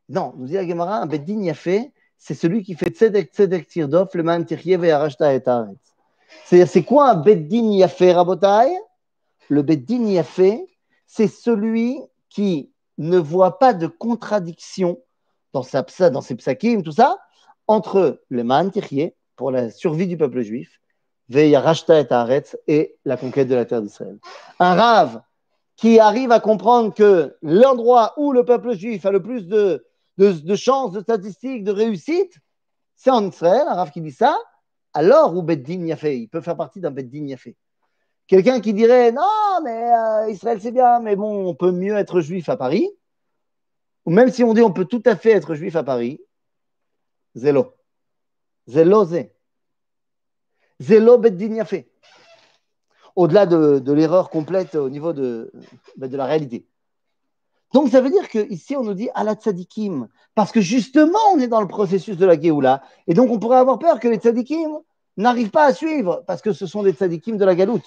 Non, 0.08 0.34
nous 0.38 0.46
dit 0.46 0.54
la 0.54 0.68
Gemara, 0.68 0.98
un 0.98 1.06
Beddin 1.06 1.42
Yafé, 1.42 1.92
c'est 2.18 2.36
celui 2.36 2.64
qui 2.64 2.76
fait 2.76 2.90
Tzedek 2.90 3.34
Tzedek 3.34 3.68
Tirdof, 3.68 4.14
le 4.14 4.24
Man 4.24 4.46
Tirye 4.46 4.78
Ve'arashta 4.78 5.34
et 5.34 5.42
C'est-à-dire, 6.46 6.68
c'est 6.68 6.84
quoi 6.84 7.10
un 7.10 7.16
Beddin 7.16 7.72
Yafé, 7.72 8.14
Rabotai? 8.14 8.72
Le 9.50 9.62
Beddin 9.64 10.06
Yafé, 10.06 10.66
c'est 11.08 11.28
celui 11.28 12.00
qui 12.30 12.72
ne 12.98 13.18
voit 13.18 13.58
pas 13.58 13.74
de 13.74 13.88
contradiction 13.88 15.00
dans, 15.53 15.63
sa, 15.63 16.10
dans 16.10 16.22
ses 16.22 16.36
psakim, 16.36 16.84
tout 16.84 16.91
ça, 16.91 17.17
entre 17.67 18.22
le 18.29 18.43
Man 18.43 18.72
Tirye, 18.72 19.13
pour 19.36 19.51
la 19.51 19.70
survie 19.70 20.08
du 20.08 20.17
peuple 20.17 20.41
juif, 20.41 20.79
Ve'yarashta 21.29 22.01
et 22.01 22.08
Haaretz, 22.12 22.58
et 22.67 22.98
la 23.05 23.17
conquête 23.17 23.48
de 23.48 23.55
la 23.55 23.65
terre 23.65 23.81
d'Israël. 23.81 24.20
Un 24.60 24.75
rave 24.75 25.22
qui 25.77 26.00
arrive 26.00 26.31
à 26.31 26.39
comprendre 26.39 26.93
que 26.93 27.36
l'endroit 27.41 28.13
où 28.17 28.34
le 28.34 28.46
peuple 28.46 28.75
juif 28.75 29.05
a 29.05 29.12
le 29.12 29.24
plus 29.24 29.48
de, 29.48 29.84
chances, 30.55 30.91
de 30.91 31.00
statistiques, 31.01 31.63
de 31.63 31.72
réussite, 31.72 32.38
c'est 32.96 33.10
en 33.10 33.27
Israël, 33.27 33.63
un 33.67 33.74
Rav 33.74 33.89
qui 33.89 34.01
dit 34.01 34.12
ça, 34.12 34.38
alors 34.93 35.36
où 35.36 35.41
Beddin 35.41 35.96
fait, 35.96 36.20
il 36.20 36.27
peut 36.27 36.41
faire 36.41 36.58
partie 36.58 36.81
d'un 36.81 36.91
Beddin 36.91 37.36
fait. 37.36 37.55
Quelqu'un 38.27 38.60
qui 38.60 38.74
dirait 38.74 39.12
non, 39.12 39.24
mais 39.63 39.91
euh, 39.91 40.29
Israël 40.29 40.60
c'est 40.62 40.72
bien, 40.72 41.00
mais 41.00 41.15
bon, 41.15 41.48
on 41.48 41.55
peut 41.55 41.72
mieux 41.72 41.96
être 41.96 42.22
juif 42.22 42.48
à 42.50 42.58
Paris, 42.58 42.88
ou 44.05 44.12
même 44.12 44.31
si 44.31 44.43
on 44.43 44.53
dit 44.53 44.62
on 44.62 44.74
peut 44.74 44.86
tout 44.86 45.03
à 45.05 45.15
fait 45.15 45.31
être 45.31 45.55
juif 45.55 45.75
à 45.75 45.84
Paris, 45.84 46.20
zélo. 47.36 47.74
Zélo, 48.67 49.05
zé. 49.05 49.34
Zélo 50.79 51.17
Beddin 51.17 51.63
fait 51.65 51.91
au-delà 53.15 53.46
de, 53.46 53.91
l'erreur 53.91 54.29
complète 54.29 54.75
au 54.75 54.89
niveau 54.89 55.13
de, 55.13 55.51
ben, 55.98 56.10
de 56.10 56.17
la 56.17 56.25
réalité. 56.25 56.65
Donc 57.74 57.89
ça 57.89 58.01
veut 58.01 58.10
dire 58.10 58.27
qu'ici 58.27 58.75
on 58.75 58.84
nous 58.84 58.93
dit 58.93 59.10
à 59.13 59.24
la 59.24 59.36
tzadikim, 59.36 60.08
parce 60.36 60.51
que 60.51 60.62
justement 60.62 61.20
on 61.34 61.39
est 61.39 61.48
dans 61.48 61.62
le 61.62 61.67
processus 61.67 62.17
de 62.17 62.25
la 62.25 62.39
Géoula, 62.39 62.81
et 63.08 63.13
donc 63.13 63.29
on 63.29 63.39
pourrait 63.39 63.58
avoir 63.58 63.79
peur 63.79 64.00
que 64.00 64.08
les 64.08 64.17
tzadikim 64.17 64.79
n'arrivent 65.17 65.51
pas 65.51 65.65
à 65.65 65.74
suivre, 65.74 66.24
parce 66.27 66.41
que 66.41 66.53
ce 66.53 66.65
sont 66.65 66.84
des 66.84 66.93
tzadikim 66.93 67.38
de 67.38 67.46
la 67.46 67.55
galoute. 67.55 67.86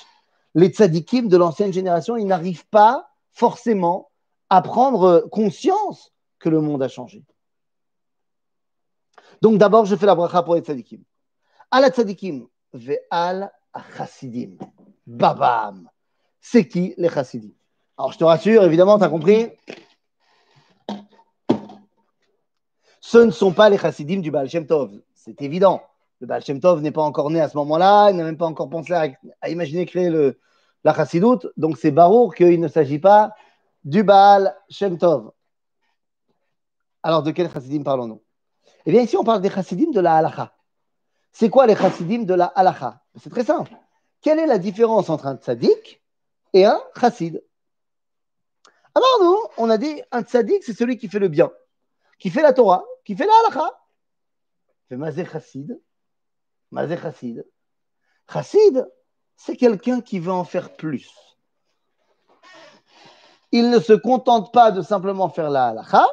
Les 0.54 0.68
tzadikim 0.68 1.28
de 1.28 1.36
l'ancienne 1.36 1.72
génération, 1.72 2.16
ils 2.16 2.26
n'arrivent 2.26 2.66
pas 2.68 3.10
forcément 3.32 4.10
à 4.50 4.62
prendre 4.62 5.20
conscience 5.30 6.12
que 6.38 6.48
le 6.48 6.60
monde 6.60 6.82
a 6.82 6.88
changé. 6.88 7.24
Donc 9.42 9.58
d'abord, 9.58 9.84
je 9.84 9.96
fais 9.96 10.06
la 10.06 10.14
bracha 10.14 10.42
pour 10.42 10.54
les 10.54 10.60
tzadikim. 10.60 11.02
La 11.72 11.90
tzadikim, 11.90 12.46
ve'al 12.72 13.52
chassidim. 13.96 14.56
Babam. 15.06 15.88
C'est 16.40 16.66
qui 16.68 16.94
les 16.96 17.08
chassidim? 17.08 17.52
Alors 17.98 18.12
je 18.12 18.18
te 18.18 18.24
rassure, 18.24 18.64
évidemment, 18.64 18.98
tu 18.98 19.04
as 19.04 19.08
compris 19.08 19.50
Ce 23.00 23.18
ne 23.18 23.30
sont 23.30 23.52
pas 23.52 23.68
les 23.68 23.78
chassidim 23.78 24.20
du 24.20 24.30
Baal 24.30 24.48
Shem 24.48 24.66
Tov. 24.66 24.90
C'est 25.14 25.40
évident. 25.42 25.82
Le 26.20 26.26
Baal 26.26 26.42
Shem 26.42 26.58
Tov 26.58 26.80
n'est 26.80 26.90
pas 26.90 27.02
encore 27.02 27.30
né 27.30 27.40
à 27.40 27.48
ce 27.48 27.56
moment-là, 27.58 28.10
il 28.10 28.16
n'a 28.16 28.24
même 28.24 28.38
pas 28.38 28.46
encore 28.46 28.70
pensé 28.70 28.92
à, 28.92 29.48
imaginer 29.50 29.84
créer 29.84 30.10
le, 30.10 30.40
la 30.84 30.94
chassidoute. 30.94 31.46
Donc 31.56 31.76
c'est 31.76 31.90
barour 31.90 32.34
qu'il 32.34 32.60
ne 32.60 32.68
s'agit 32.68 32.98
pas 32.98 33.34
du 33.84 34.02
Baal 34.02 34.56
Shem 34.68 34.98
Tov. 34.98 35.32
Alors 37.02 37.22
de 37.22 37.30
quel 37.30 37.50
chassidim 37.50 37.82
parlons-nous? 37.82 38.22
Eh 38.86 38.90
bien 38.90 39.02
ici 39.02 39.16
on 39.16 39.24
parle 39.24 39.42
des 39.42 39.50
chassidim 39.50 39.90
de 39.90 40.00
la 40.00 40.16
halacha. 40.16 40.56
C'est 41.32 41.50
quoi 41.50 41.66
les 41.66 41.76
chassidim 41.76 42.24
de 42.24 42.34
la 42.34 42.46
halacha? 42.46 43.02
C'est 43.20 43.30
très 43.30 43.44
simple. 43.44 43.76
Quelle 44.20 44.38
est 44.38 44.46
la 44.46 44.58
différence 44.58 45.10
entre 45.10 45.26
un 45.26 45.36
tzaddik 45.36 46.02
et 46.54 46.64
un 46.64 46.80
chassid? 46.98 47.44
Alors 48.94 49.18
nous, 49.22 49.38
on 49.58 49.68
a 49.68 49.76
dit 49.76 50.02
un 50.12 50.22
tzaddik, 50.22 50.62
c'est 50.62 50.72
celui 50.72 50.96
qui 50.96 51.08
fait 51.08 51.18
le 51.18 51.28
bien, 51.28 51.50
qui 52.18 52.30
fait 52.30 52.42
la 52.42 52.52
Torah, 52.52 52.84
qui 53.04 53.14
fait 53.16 53.26
la 53.26 53.32
halakha. 53.44 53.70
C'est 54.88 54.96
mazé 54.96 55.26
chassid. 55.26 55.78
Mazé 56.70 56.96
chassid. 56.96 57.46
Chassid, 58.32 58.88
c'est 59.36 59.56
quelqu'un 59.56 60.00
qui 60.00 60.20
veut 60.20 60.32
en 60.32 60.44
faire 60.44 60.74
plus. 60.76 61.33
Il 63.54 63.70
ne 63.70 63.78
se 63.78 63.92
contente 63.92 64.52
pas 64.52 64.72
de 64.72 64.82
simplement 64.82 65.28
faire 65.28 65.48
la 65.48 65.68
halakha, 65.68 66.04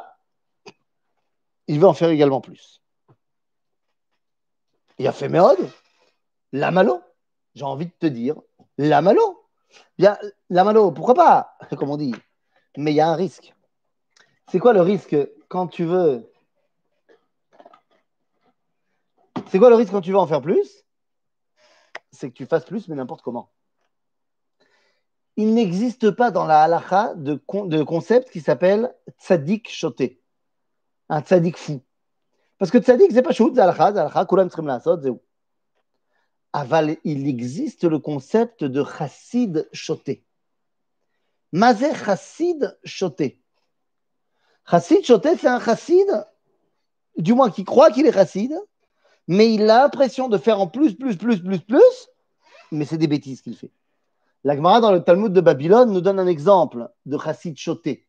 il 1.67 1.79
veut 1.79 1.87
en 1.87 1.93
faire 1.93 2.09
également 2.09 2.39
plus. 2.39 2.83
Il 4.99 5.07
a 5.07 5.11
fait 5.11 5.27
Méod, 5.27 5.57
la 6.51 6.69
malo 6.69 7.01
j'ai 7.55 7.63
envie 7.63 7.87
de 7.87 7.91
te 7.99 8.05
dire, 8.05 8.35
la 8.77 9.01
malo. 9.01 9.43
Bien, 9.97 10.17
la 10.49 10.63
malo, 10.63 10.91
pourquoi 10.91 11.15
pas, 11.15 11.57
comme 11.77 11.89
on 11.89 11.97
dit. 11.97 12.13
Mais 12.77 12.91
il 12.91 12.95
y 12.95 13.01
a 13.01 13.07
un 13.07 13.15
risque. 13.15 13.53
C'est 14.49 14.59
quoi 14.59 14.73
le 14.73 14.81
risque 14.81 15.15
quand 15.47 15.67
tu 15.67 15.83
veux. 15.83 16.31
C'est 19.47 19.59
quoi 19.59 19.69
le 19.69 19.75
risque 19.75 19.91
quand 19.91 20.01
tu 20.01 20.11
veux 20.11 20.17
en 20.17 20.27
faire 20.27 20.41
plus? 20.41 20.85
C'est 22.11 22.29
que 22.29 22.35
tu 22.35 22.45
fasses 22.45 22.65
plus, 22.65 22.87
mais 22.87 22.95
n'importe 22.95 23.21
comment. 23.21 23.49
Il 25.37 25.53
n'existe 25.53 26.11
pas 26.11 26.31
dans 26.31 26.45
la 26.45 26.63
halacha 26.63 27.13
de, 27.15 27.35
concept 27.83 28.31
qui 28.31 28.41
s'appelle 28.41 28.93
tzadik 29.19 29.69
shoté. 29.69 30.21
Un 31.09 31.21
tzadik 31.21 31.57
fou. 31.57 31.81
Parce 32.57 32.71
que 32.71 32.77
tzadik, 32.77 33.11
c'est 33.11 33.21
pas 33.21 33.31
shoot, 33.31 33.53
kulam 33.53 34.49
Aval, 36.53 36.97
il 37.05 37.27
existe 37.27 37.85
le 37.85 37.99
concept 37.99 38.63
de 38.63 38.83
chassid 38.83 39.69
choté. 39.71 40.25
Mazé 41.53 41.93
chassid 41.95 42.77
choté. 42.83 43.41
Chassid 44.69 45.05
choté, 45.05 45.37
c'est 45.37 45.47
un 45.47 45.61
chassid, 45.61 46.07
du 47.17 47.33
moins 47.33 47.49
qui 47.49 47.63
croit 47.63 47.89
qu'il 47.91 48.05
est 48.05 48.11
chassid, 48.11 48.53
mais 49.27 49.53
il 49.53 49.63
a 49.69 49.83
l'impression 49.83 50.27
de 50.27 50.37
faire 50.37 50.59
en 50.59 50.67
plus, 50.67 50.93
plus, 50.95 51.15
plus, 51.15 51.41
plus, 51.41 51.59
plus, 51.59 52.09
mais 52.71 52.85
c'est 52.85 52.97
des 52.97 53.07
bêtises 53.07 53.41
qu'il 53.41 53.55
fait. 53.55 53.71
La 54.43 54.55
Gemara 54.55 54.81
dans 54.81 54.91
le 54.91 55.03
Talmud 55.03 55.31
de 55.31 55.41
Babylone 55.41 55.91
nous 55.91 56.01
donne 56.01 56.19
un 56.19 56.27
exemple 56.27 56.89
de 57.05 57.17
chassid 57.17 57.57
choté. 57.57 58.07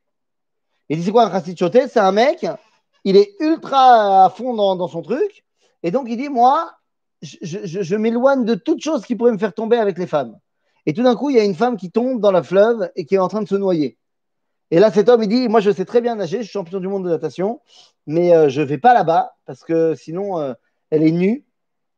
Il 0.88 0.98
dit 0.98 1.04
c'est 1.04 1.12
quoi 1.12 1.26
un 1.26 1.30
chassid 1.30 1.58
choté 1.58 1.88
C'est 1.88 2.00
un 2.00 2.12
mec, 2.12 2.46
il 3.04 3.16
est 3.16 3.34
ultra 3.40 4.24
à 4.24 4.30
fond 4.30 4.54
dans, 4.54 4.76
dans 4.76 4.88
son 4.88 5.02
truc, 5.02 5.44
et 5.82 5.90
donc 5.90 6.06
il 6.08 6.16
dit 6.16 6.28
moi, 6.28 6.72
je, 7.22 7.96
m'éloigne 7.96 8.44
de 8.44 8.54
toute 8.54 8.82
chose 8.82 9.04
qui 9.04 9.14
pourrait 9.14 9.32
me 9.32 9.38
faire 9.38 9.54
tomber 9.54 9.76
avec 9.76 9.98
les 9.98 10.06
femmes. 10.06 10.38
Et 10.86 10.94
tout 10.94 11.02
d'un 11.02 11.14
coup, 11.14 11.30
il 11.30 11.36
y 11.36 11.40
a 11.40 11.44
une 11.44 11.54
femme 11.54 11.76
qui 11.76 11.90
tombe 11.90 12.20
dans 12.20 12.32
la 12.32 12.42
fleuve 12.42 12.90
et 12.96 13.04
qui 13.04 13.14
est 13.14 13.18
en 13.18 13.28
train 13.28 13.42
de 13.42 13.48
se 13.48 13.54
noyer. 13.54 13.98
Et 14.70 14.80
là, 14.80 14.90
cet 14.90 15.08
homme, 15.08 15.22
il 15.22 15.28
dit, 15.28 15.48
moi, 15.48 15.60
je 15.60 15.70
sais 15.70 15.84
très 15.84 16.00
bien 16.00 16.16
nager, 16.16 16.38
je 16.38 16.44
suis 16.44 16.52
champion 16.52 16.80
du 16.80 16.88
monde 16.88 17.04
de 17.04 17.10
natation, 17.10 17.60
mais 18.06 18.34
euh, 18.34 18.48
je 18.48 18.62
ne 18.62 18.66
vais 18.66 18.78
pas 18.78 18.94
là-bas 18.94 19.32
parce 19.44 19.62
que 19.62 19.94
sinon, 19.94 20.40
euh, 20.40 20.54
elle 20.90 21.02
est 21.02 21.12
nue 21.12 21.44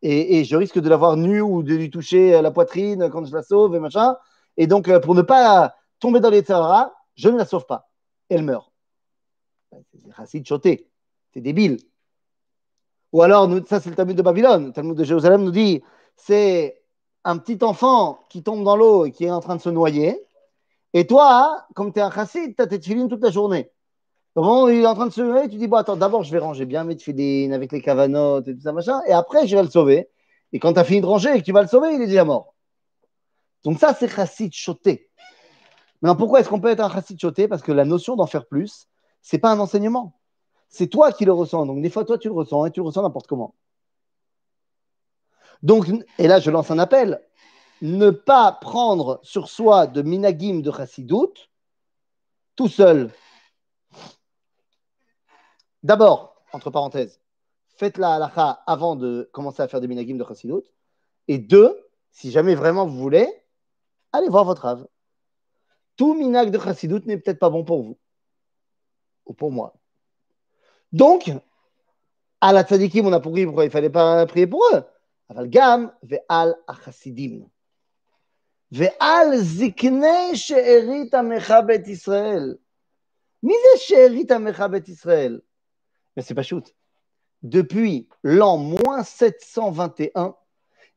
et, 0.06 0.44
je 0.44 0.54
risque 0.54 0.78
de 0.78 0.88
la 0.88 0.96
voir 0.96 1.16
nue 1.16 1.40
ou 1.40 1.62
de 1.62 1.74
lui 1.74 1.90
toucher 1.90 2.42
la 2.42 2.50
poitrine 2.50 3.08
quand 3.10 3.24
je 3.24 3.34
la 3.34 3.42
sauve 3.42 3.74
et 3.74 3.80
machin. 3.80 4.16
Et 4.58 4.66
donc, 4.66 4.88
euh, 4.88 5.00
pour 5.00 5.14
ne 5.14 5.22
pas 5.22 5.74
tomber 5.98 6.20
dans 6.20 6.28
les 6.28 6.42
terrains, 6.42 6.92
je 7.14 7.30
ne 7.30 7.38
la 7.38 7.46
sauve 7.46 7.64
pas. 7.64 7.88
Elle 8.28 8.42
meurt. 8.42 8.70
C'est 9.72 10.12
racine 10.12 10.44
choté. 10.44 10.90
C'est 11.32 11.40
débile. 11.40 11.78
Ou 13.12 13.22
alors, 13.22 13.48
ça 13.66 13.80
c'est 13.80 13.90
le 13.90 13.96
Talmud 13.96 14.16
de 14.16 14.22
Babylone, 14.22 14.66
le 14.66 14.72
Talmud 14.72 14.96
de 14.96 15.04
Jérusalem 15.04 15.42
nous 15.42 15.50
dit, 15.50 15.82
c'est 16.16 16.82
un 17.24 17.38
petit 17.38 17.64
enfant 17.64 18.20
qui 18.28 18.42
tombe 18.42 18.62
dans 18.62 18.76
l'eau 18.76 19.06
et 19.06 19.10
qui 19.10 19.24
est 19.24 19.30
en 19.30 19.40
train 19.40 19.56
de 19.56 19.62
se 19.62 19.70
noyer. 19.70 20.20
Et 20.92 21.06
toi, 21.06 21.66
comme 21.74 21.92
tu 21.92 22.00
es 22.00 22.02
un 22.02 22.10
chassid, 22.10 22.54
tu 22.54 22.62
as 22.62 22.66
tes 22.66 22.78
tefilines 22.78 23.08
toute 23.08 23.22
la 23.22 23.30
journée. 23.30 23.70
Il 24.36 24.80
est 24.82 24.86
en 24.86 24.94
train 24.94 25.06
de 25.06 25.12
se 25.12 25.20
lever, 25.20 25.48
tu 25.48 25.56
dis, 25.56 25.68
bon, 25.68 25.76
attends, 25.76 25.96
d'abord, 25.96 26.24
je 26.24 26.32
vais 26.32 26.38
ranger 26.38 26.66
bien 26.66 26.82
mes 26.82 26.96
tefilines 26.96 27.52
avec 27.52 27.70
les 27.70 27.80
cavanotes 27.80 28.48
et 28.48 28.54
tout 28.54 28.62
ça, 28.62 28.72
machin, 28.72 29.00
et 29.06 29.12
après, 29.12 29.46
je 29.46 29.56
vais 29.56 29.62
le 29.62 29.70
sauver. 29.70 30.08
Et 30.52 30.58
quand 30.58 30.72
tu 30.72 30.80
as 30.80 30.84
fini 30.84 31.00
de 31.00 31.06
ranger 31.06 31.34
et 31.34 31.40
que 31.40 31.44
tu 31.44 31.52
vas 31.52 31.62
le 31.62 31.68
sauver, 31.68 31.94
il 31.94 32.02
est 32.02 32.06
déjà 32.06 32.24
mort. 32.24 32.54
Donc 33.62 33.78
ça, 33.78 33.94
c'est 33.94 34.08
chassid 34.08 34.52
choté. 34.52 35.08
Maintenant, 36.02 36.16
pourquoi 36.16 36.40
est-ce 36.40 36.48
qu'on 36.48 36.60
peut 36.60 36.68
être 36.68 36.80
un 36.80 36.90
chassid 36.90 37.18
choté? 37.18 37.48
Parce 37.48 37.62
que 37.62 37.72
la 37.72 37.84
notion 37.84 38.16
d'en 38.16 38.26
faire 38.26 38.46
plus, 38.46 38.88
c'est 39.22 39.38
pas 39.38 39.50
un 39.50 39.58
enseignement. 39.58 40.18
C'est 40.68 40.88
toi 40.88 41.12
qui 41.12 41.24
le 41.24 41.32
ressens. 41.32 41.66
Donc 41.66 41.80
des 41.80 41.90
fois, 41.90 42.04
toi, 42.04 42.18
tu 42.18 42.28
le 42.28 42.34
ressens 42.34 42.66
et 42.66 42.70
tu 42.72 42.80
le 42.80 42.86
ressens 42.86 43.02
n'importe 43.02 43.26
comment. 43.26 43.54
Donc, 45.62 45.86
et 46.18 46.28
là, 46.28 46.40
je 46.40 46.50
lance 46.50 46.70
un 46.70 46.78
appel. 46.78 47.22
Ne 47.80 48.10
pas 48.10 48.52
prendre 48.52 49.20
sur 49.22 49.48
soi 49.48 49.86
de 49.86 50.02
minagim 50.02 50.60
de 50.60 50.70
chassidout 50.70 51.32
tout 52.56 52.68
seul. 52.68 53.10
D'abord, 55.84 56.42
entre 56.52 56.70
parenthèses, 56.70 57.20
faites 57.76 57.98
la 57.98 58.14
halakha 58.14 58.62
avant 58.66 58.96
de 58.96 59.28
commencer 59.32 59.62
à 59.62 59.68
faire 59.68 59.82
des 59.82 59.86
minagim 59.86 60.16
de 60.16 60.24
chassidoute. 60.24 60.72
Et 61.28 61.36
deux, 61.36 61.78
si 62.10 62.30
jamais 62.30 62.54
vraiment 62.54 62.86
vous 62.86 62.96
voulez, 62.96 63.28
allez 64.10 64.30
voir 64.30 64.44
votre 64.44 64.64
ave. 64.64 64.86
Tout 65.96 66.14
minag 66.14 66.50
de 66.50 66.58
chassidoute 66.58 67.04
n'est 67.04 67.18
peut-être 67.18 67.38
pas 67.38 67.50
bon 67.50 67.64
pour 67.64 67.82
vous 67.82 67.98
ou 69.26 69.34
pour 69.34 69.52
moi. 69.52 69.74
Donc, 70.90 71.30
à 72.40 72.52
la 72.54 72.62
tzadikim, 72.64 73.06
on 73.06 73.12
a 73.12 73.20
compris 73.20 73.44
pourquoi 73.44 73.64
il 73.64 73.68
ne 73.68 73.72
fallait 73.72 73.90
pas 73.90 74.24
prier 74.26 74.46
pour 74.46 74.64
eux. 74.72 74.82
Aval 75.28 75.48
gam 75.50 75.92
ve'al 76.02 76.56
achasidim. 76.66 77.46
Ve'al 78.70 79.36
ziknei 79.36 80.34
she'erit 80.34 81.10
amecha 81.12 81.60
bet 81.60 81.84
Mise 83.42 83.80
she'erit 83.80 84.30
amecha 84.30 84.68
bet 84.68 84.84
mais 86.16 86.22
c'est 86.22 86.34
pas 86.34 86.42
shoot. 86.42 86.74
Depuis 87.42 88.08
l'an 88.22 88.56
moins 88.56 89.02
721 89.02 90.34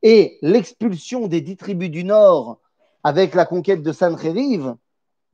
et 0.03 0.37
l'expulsion 0.41 1.27
des 1.27 1.41
dix 1.41 1.57
tribus 1.57 1.89
du 1.89 2.03
Nord 2.03 2.61
avec 3.03 3.35
la 3.35 3.45
conquête 3.45 3.81
de 3.81 3.91
Sancheriv, 3.91 4.75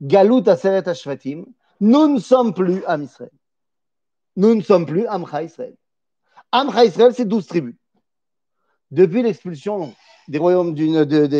Galut 0.00 0.48
Aseret 0.48 0.88
Ashvatim, 0.88 1.44
nous 1.80 2.08
ne 2.08 2.18
sommes 2.18 2.54
plus 2.54 2.84
Am 2.86 3.02
Israël. 3.02 3.30
Nous 4.36 4.54
ne 4.54 4.62
sommes 4.62 4.86
plus 4.86 5.06
Amcha 5.06 5.42
Israël. 5.42 5.76
Amcha 6.50 6.84
Israël, 6.84 7.12
c'est 7.14 7.24
12 7.24 7.46
tribus. 7.46 7.76
Depuis 8.90 9.22
l'expulsion 9.22 9.94
des 10.28 10.38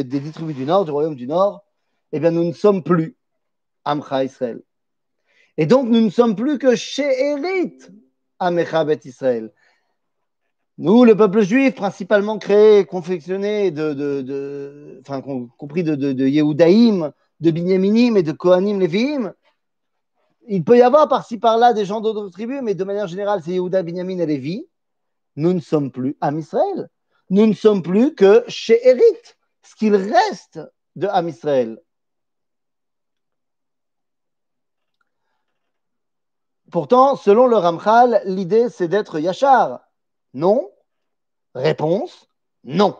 dix 0.04 0.32
tribus 0.32 0.56
du 0.56 0.64
Nord, 0.64 0.84
du 0.84 0.90
royaume 0.90 1.16
du 1.16 1.26
Nord, 1.26 1.64
eh 2.12 2.20
bien, 2.20 2.30
nous 2.30 2.44
ne 2.44 2.52
sommes 2.52 2.82
plus 2.82 3.16
Amcha 3.84 4.24
Israël. 4.24 4.62
Et 5.56 5.66
donc, 5.66 5.88
nous 5.88 6.00
ne 6.00 6.10
sommes 6.10 6.36
plus 6.36 6.58
que 6.58 6.76
She'erit 6.76 7.78
Amecha 8.38 8.84
Bet 8.84 9.00
Israël. 9.04 9.52
Nous, 10.76 11.04
le 11.04 11.16
peuple 11.16 11.42
juif, 11.42 11.74
principalement 11.74 12.38
créé, 12.38 12.84
confectionné, 12.84 13.70
de, 13.70 15.00
compris 15.56 15.84
de, 15.84 15.94
de, 15.94 16.12
de 16.12 17.50
Binyaminim 17.50 18.16
et 18.16 18.22
de 18.22 18.32
Kohanim 18.32 18.80
Lévi'im, 18.80 19.32
il 20.46 20.64
peut 20.64 20.76
y 20.76 20.82
avoir 20.82 21.08
par-ci 21.08 21.38
par-là 21.38 21.72
des 21.72 21.84
gens 21.84 22.00
d'autres 22.00 22.28
tribus, 22.28 22.60
mais 22.62 22.74
de 22.74 22.84
manière 22.84 23.06
générale, 23.06 23.40
c'est 23.44 23.52
Yehuda, 23.52 23.82
Binyamin 23.82 24.18
et 24.18 24.26
Lévi. 24.26 24.66
Nous 25.36 25.52
ne 25.52 25.60
sommes 25.60 25.90
plus 25.90 26.16
Am 26.20 26.38
Israël. 26.38 26.88
Nous 27.30 27.46
ne 27.46 27.54
sommes 27.54 27.82
plus 27.82 28.14
que 28.14 28.44
chez 28.48 28.80
ce 29.62 29.74
qu'il 29.76 29.94
reste 29.94 30.60
de 30.96 31.06
Am 31.06 31.28
Israël. 31.28 31.80
Pourtant, 36.74 37.14
selon 37.14 37.46
le 37.46 37.56
Ramchal, 37.56 38.20
l'idée 38.24 38.68
c'est 38.68 38.88
d'être 38.88 39.20
Yachar. 39.20 39.78
Non 40.32 40.72
Réponse 41.54 42.26
non. 42.64 42.98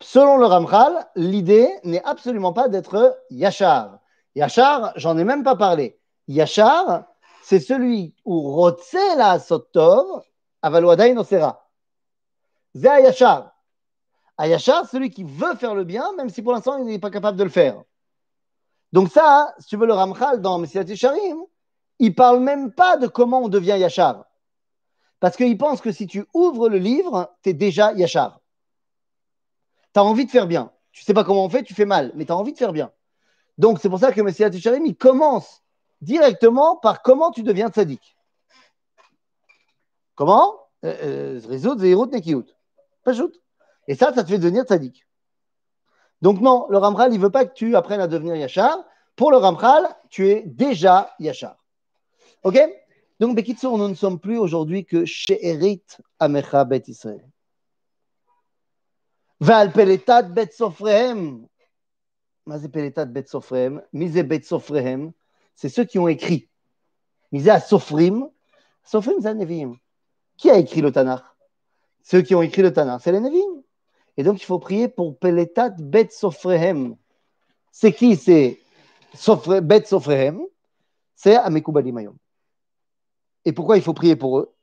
Selon 0.00 0.38
le 0.38 0.46
Ramchal, 0.46 1.06
l'idée 1.16 1.68
n'est 1.84 2.02
absolument 2.04 2.54
pas 2.54 2.70
d'être 2.70 3.20
Yachar. 3.28 3.98
Yachar, 4.34 4.94
j'en 4.96 5.18
ai 5.18 5.24
même 5.24 5.44
pas 5.44 5.54
parlé. 5.54 6.00
Yachar, 6.28 7.04
c'est 7.42 7.60
celui 7.60 8.14
où 8.24 8.40
Rotse 8.40 8.96
Sotov, 9.46 10.22
Avaloadain 10.62 11.14
Osera. 11.18 11.68
C'est 12.74 13.02
Yachar. 13.02 13.52
Yachar, 14.38 14.88
celui 14.88 15.10
qui 15.10 15.24
veut 15.24 15.56
faire 15.56 15.74
le 15.74 15.84
bien, 15.84 16.10
même 16.14 16.30
si 16.30 16.40
pour 16.40 16.54
l'instant 16.54 16.78
il 16.78 16.86
n'est 16.86 16.98
pas 16.98 17.10
capable 17.10 17.36
de 17.36 17.44
le 17.44 17.50
faire. 17.50 17.82
Donc 18.92 19.10
ça, 19.10 19.54
si 19.58 19.66
tu 19.66 19.76
veux 19.76 19.86
le 19.86 19.92
Ramchal 19.92 20.40
dans 20.40 20.58
Messilat 20.58 20.84
Yesharim, 20.84 21.44
il 22.00 22.14
parle 22.14 22.40
même 22.40 22.72
pas 22.72 22.96
de 22.96 23.06
comment 23.06 23.42
on 23.42 23.48
devient 23.48 23.76
Yachar. 23.78 24.24
Parce 25.20 25.36
qu'il 25.36 25.56
pense 25.58 25.80
que 25.80 25.92
si 25.92 26.06
tu 26.06 26.24
ouvres 26.32 26.68
le 26.68 26.78
livre, 26.78 27.30
tu 27.42 27.50
es 27.50 27.52
déjà 27.52 27.92
Yachar. 27.92 28.40
Tu 29.92 30.00
as 30.00 30.04
envie 30.04 30.24
de 30.24 30.30
faire 30.30 30.46
bien. 30.46 30.72
Tu 30.92 31.04
sais 31.04 31.14
pas 31.14 31.24
comment 31.24 31.44
on 31.44 31.50
fait, 31.50 31.62
tu 31.62 31.74
fais 31.74 31.84
mal, 31.84 32.10
mais 32.14 32.24
tu 32.24 32.32
as 32.32 32.36
envie 32.36 32.52
de 32.52 32.58
faire 32.58 32.72
bien. 32.72 32.90
Donc, 33.58 33.78
c'est 33.80 33.90
pour 33.90 33.98
ça 33.98 34.12
que 34.12 34.20
Messiah 34.22 34.48
Tisharim, 34.48 34.86
il 34.86 34.96
commence 34.96 35.62
directement 36.00 36.76
par 36.76 37.02
comment 37.02 37.30
tu 37.30 37.42
deviens 37.42 37.68
tzaddik. 37.68 38.16
Comment? 40.14 40.54
Résoudre 40.82 41.82
Zéhirut 41.82 42.08
Nekiyut. 42.08 42.46
Pas 43.04 43.12
Et 43.86 43.94
ça, 43.94 44.14
ça 44.14 44.24
te 44.24 44.28
fait 44.30 44.38
devenir 44.38 44.64
tzaddik. 44.64 45.06
Donc, 46.22 46.40
non, 46.40 46.66
le 46.68 46.78
Ramchal, 46.78 47.12
il 47.12 47.18
ne 47.18 47.22
veut 47.22 47.30
pas 47.30 47.46
que 47.46 47.54
tu 47.54 47.76
apprennes 47.76 48.00
à 48.00 48.06
devenir 48.06 48.36
Yachar. 48.36 48.78
Pour 49.16 49.30
le 49.30 49.38
Ramchal, 49.38 49.88
tu 50.08 50.28
es 50.28 50.42
déjà 50.46 51.14
Yachar. 51.18 51.56
Ok? 52.42 52.58
Donc, 53.18 53.36
Bekitsour, 53.36 53.76
nous 53.78 53.88
ne 53.88 53.94
sommes 53.94 54.18
plus 54.18 54.38
aujourd'hui 54.38 54.84
que 54.84 55.04
She'erit 55.04 55.82
Amecha 56.18 56.64
Bet 56.64 56.84
Israël. 56.86 57.26
Val 59.40 59.72
Peletat 59.72 60.22
Bet 60.22 60.50
Sofrehem. 60.52 61.46
C'est 65.54 65.68
ceux 65.68 65.84
qui 65.84 65.98
ont 65.98 66.08
écrit. 66.08 66.48
Misé 67.32 67.52
Sofrim. 67.60 68.28
Sofrim, 68.84 69.20
c'est 69.22 69.34
Nevi'im. 69.34 69.76
Qui 70.36 70.50
a 70.50 70.56
écrit 70.56 70.80
le 70.80 70.90
Tanakh? 70.90 71.22
Ceux 72.02 72.22
qui 72.22 72.34
ont 72.34 72.42
écrit 72.42 72.62
le 72.62 72.72
Tanakh, 72.72 73.02
c'est 73.02 73.12
les 73.12 73.20
Nevi'im. 73.20 73.59
Et 74.16 74.22
donc, 74.22 74.40
il 74.40 74.44
faut 74.44 74.58
prier 74.58 74.88
pour 74.88 75.18
Peletat 75.18 75.70
Bet 75.78 76.08
Sofrehem. 76.10 76.96
C'est 77.70 77.92
qui 77.92 78.16
C'est 78.16 78.60
Bet 79.62 79.84
Sofrehem. 79.84 80.40
C'est 81.14 81.36
Amekubali 81.36 81.92
Mayom. 81.92 82.16
Et 83.44 83.52
pourquoi 83.52 83.76
il 83.76 83.82
faut 83.82 83.94
prier 83.94 84.16
pour 84.16 84.38
eux? 84.38 84.54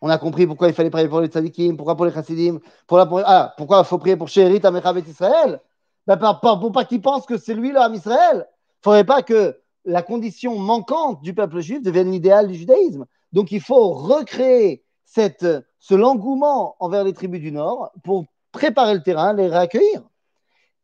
On 0.00 0.08
a 0.08 0.18
compris 0.18 0.46
pourquoi 0.46 0.68
il 0.68 0.74
fallait 0.74 0.90
prier 0.90 1.08
pour 1.08 1.20
les 1.20 1.28
tzadikim, 1.28 1.76
pourquoi 1.76 1.96
pour 1.96 2.04
les 2.04 2.12
chassidim, 2.12 2.58
pour 2.86 2.98
la, 2.98 3.08
ah, 3.24 3.54
pourquoi 3.56 3.80
il 3.80 3.84
faut 3.84 3.98
prier 3.98 4.16
pour 4.16 4.28
Sherit 4.28 4.60
Amecha 4.64 4.92
Bet 4.92 5.08
Israël? 5.08 5.60
Ben, 6.06 6.18
pour 6.40 6.72
pas 6.72 6.84
qu'ils 6.84 7.00
pensent 7.00 7.24
que 7.24 7.38
c'est 7.38 7.54
lui 7.54 7.72
l'homme 7.72 7.94
Israël. 7.94 8.46
Il 8.46 8.80
ne 8.80 8.82
faudrait 8.82 9.04
pas 9.04 9.22
que 9.22 9.58
la 9.86 10.02
condition 10.02 10.58
manquante 10.58 11.22
du 11.22 11.32
peuple 11.32 11.60
juif 11.60 11.82
devienne 11.82 12.10
l'idéal 12.10 12.48
du 12.48 12.54
judaïsme. 12.54 13.06
Donc 13.32 13.50
il 13.50 13.60
faut 13.60 13.92
recréer 13.92 14.84
cette, 15.04 15.46
ce 15.78 15.94
engouement 15.94 16.76
envers 16.80 17.04
les 17.04 17.14
tribus 17.14 17.40
du 17.40 17.52
Nord 17.52 17.90
pour 18.02 18.26
préparer 18.54 18.94
le 18.94 19.02
terrain, 19.02 19.34
les 19.34 19.48
réaccueillir. 19.48 20.02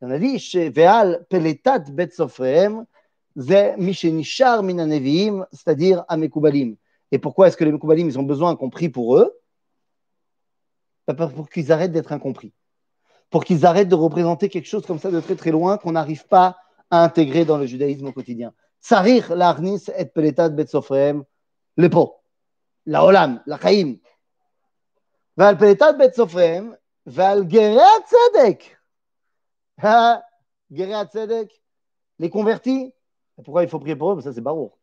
On 0.03 0.11
a 0.11 0.19
dit, 0.19 0.39
chez 0.39 0.69
Veal, 0.71 1.25
Peletat 1.31 1.85
Bet 1.91 2.11
Sofrehem, 2.11 2.85
Mishenishar 3.37 4.63
Minaneviim, 4.63 5.47
c'est-à-dire 5.53 6.05
à 6.09 6.17
Et 7.13 7.19
pourquoi 7.19 7.49
est-ce 7.49 7.57
que 7.57 7.65
les 7.65 7.73
Mekoubalim, 7.73 8.09
ils 8.09 8.19
ont 8.19 8.25
besoin 8.25 8.57
qu'on 8.57 8.71
prie 8.71 8.89
pour 8.89 9.17
eux? 9.17 9.39
Bah, 11.07 11.15
pour 11.15 11.49
qu'ils 11.49 11.73
arrêtent 11.73 11.93
d'être 11.93 12.13
incompris. 12.13 12.53
Pour 13.31 13.45
qu'ils 13.45 13.65
arrêtent 13.65 13.89
de 13.89 13.95
représenter 13.95 14.49
quelque 14.49 14.67
chose 14.67 14.85
comme 14.85 14.99
ça 14.99 15.11
de 15.11 15.21
très 15.21 15.37
très 15.37 15.51
loin 15.51 15.79
qu'on 15.79 15.93
n'arrive 15.93 16.27
pas 16.27 16.57
à 16.91 17.05
intégrer 17.05 17.45
dans 17.45 17.59
le 17.59 17.67
judaïsme 17.67 18.07
au 18.07 18.13
quotidien. 18.13 18.53
Tsarir 18.83 19.35
l'arnis 19.35 19.85
et 19.97 20.07
peletat 20.07 20.49
bet 20.49 20.67
le 21.77 21.89
po, 21.89 22.17
la 22.87 23.05
olam, 23.05 23.43
la 23.47 23.59
chaim. 23.59 23.99
Val 25.37 25.57
peletat 25.59 25.93
bet 25.93 26.13
Val 27.11 27.43
Valgeratzedek. 27.43 28.79
Ha, 29.83 30.23
Les 32.19 32.31
convertis. 32.31 32.93
Pourquoi 33.43 33.65
il 33.65 33.69
faut 33.69 33.81
prier 33.81 33.97
pour 33.97 34.13
eux? 34.13 34.21
Ça, 34.21 34.33
c'est 34.33 34.41
Barour. 34.41 34.79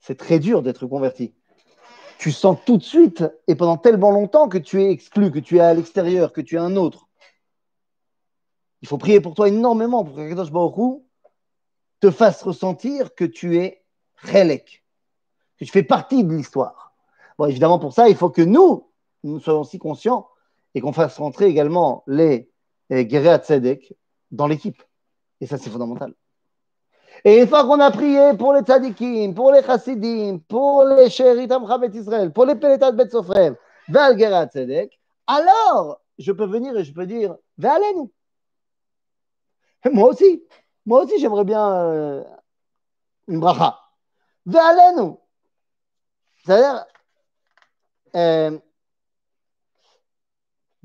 C'est 0.00 0.18
très 0.18 0.38
dur 0.38 0.62
d'être 0.62 0.86
converti. 0.86 1.34
Tu 2.18 2.32
sens 2.32 2.58
tout 2.66 2.76
de 2.76 2.82
suite 2.82 3.24
et 3.46 3.54
pendant 3.54 3.78
tellement 3.78 4.10
longtemps 4.10 4.48
que 4.48 4.58
tu 4.58 4.82
es 4.82 4.90
exclu, 4.90 5.30
que 5.30 5.38
tu 5.38 5.56
es 5.56 5.60
à 5.60 5.72
l'extérieur, 5.72 6.32
que 6.32 6.40
tu 6.40 6.56
es 6.56 6.58
un 6.58 6.76
autre. 6.76 7.08
Il 8.82 8.88
faut 8.88 8.98
prier 8.98 9.20
pour 9.20 9.34
toi 9.34 9.48
énormément 9.48 10.04
pour 10.04 10.16
que 10.16 10.28
Kadosh 10.28 10.50
Baruch 10.50 11.02
te 12.00 12.10
fasse 12.10 12.42
ressentir 12.42 13.14
que 13.14 13.24
tu 13.24 13.56
es 13.56 13.84
Relek, 14.22 14.84
que 15.58 15.64
tu 15.64 15.70
fais 15.70 15.82
partie 15.82 16.24
de 16.24 16.34
l'histoire. 16.34 16.94
Bon, 17.38 17.46
évidemment, 17.46 17.78
pour 17.78 17.92
ça, 17.92 18.08
il 18.08 18.16
faut 18.16 18.30
que 18.30 18.42
nous, 18.42 18.90
nous 19.22 19.40
soyons 19.40 19.60
aussi 19.60 19.78
conscients 19.78 20.28
et 20.76 20.80
qu'on 20.82 20.92
fasse 20.92 21.16
rentrer 21.16 21.46
également 21.46 22.04
les, 22.06 22.50
les 22.90 23.04
Tzedek 23.04 23.96
dans 24.30 24.46
l'équipe. 24.46 24.82
Et 25.40 25.46
ça, 25.46 25.56
c'est 25.56 25.70
fondamental. 25.70 26.12
Et 27.24 27.40
une 27.40 27.48
fois 27.48 27.64
qu'on 27.64 27.80
a 27.80 27.90
prié 27.90 28.36
pour 28.36 28.52
les 28.52 28.60
tzadikim, 28.60 29.32
pour 29.34 29.52
les 29.52 29.62
chassidim, 29.62 30.38
pour 30.46 30.84
les 30.84 31.08
shéritam 31.08 31.66
Chabet 31.66 31.88
Israël, 31.94 32.30
pour 32.30 32.44
les 32.44 32.56
pélétat 32.56 32.92
Bet 32.92 33.08
Sofrem, 33.08 33.56
Val 33.88 34.18
Tzedek, 34.18 35.00
alors 35.26 36.02
je 36.18 36.30
peux 36.30 36.44
venir 36.44 36.76
et 36.76 36.84
je 36.84 36.92
peux 36.92 37.06
dire, 37.06 37.36
allez-nous. 37.62 38.12
Moi 39.90 40.10
aussi, 40.10 40.44
moi 40.84 41.04
aussi 41.04 41.18
j'aimerais 41.18 41.44
bien 41.44 41.66
euh, 41.72 42.24
une 43.28 43.40
bracha. 43.40 43.80
nous 44.44 45.20
C'est-à-dire, 46.44 46.84
euh, 48.14 48.58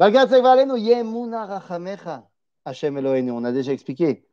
on 0.04 0.16
a 3.44 3.52
déjà 3.52 3.72
expliqué, 3.72 4.26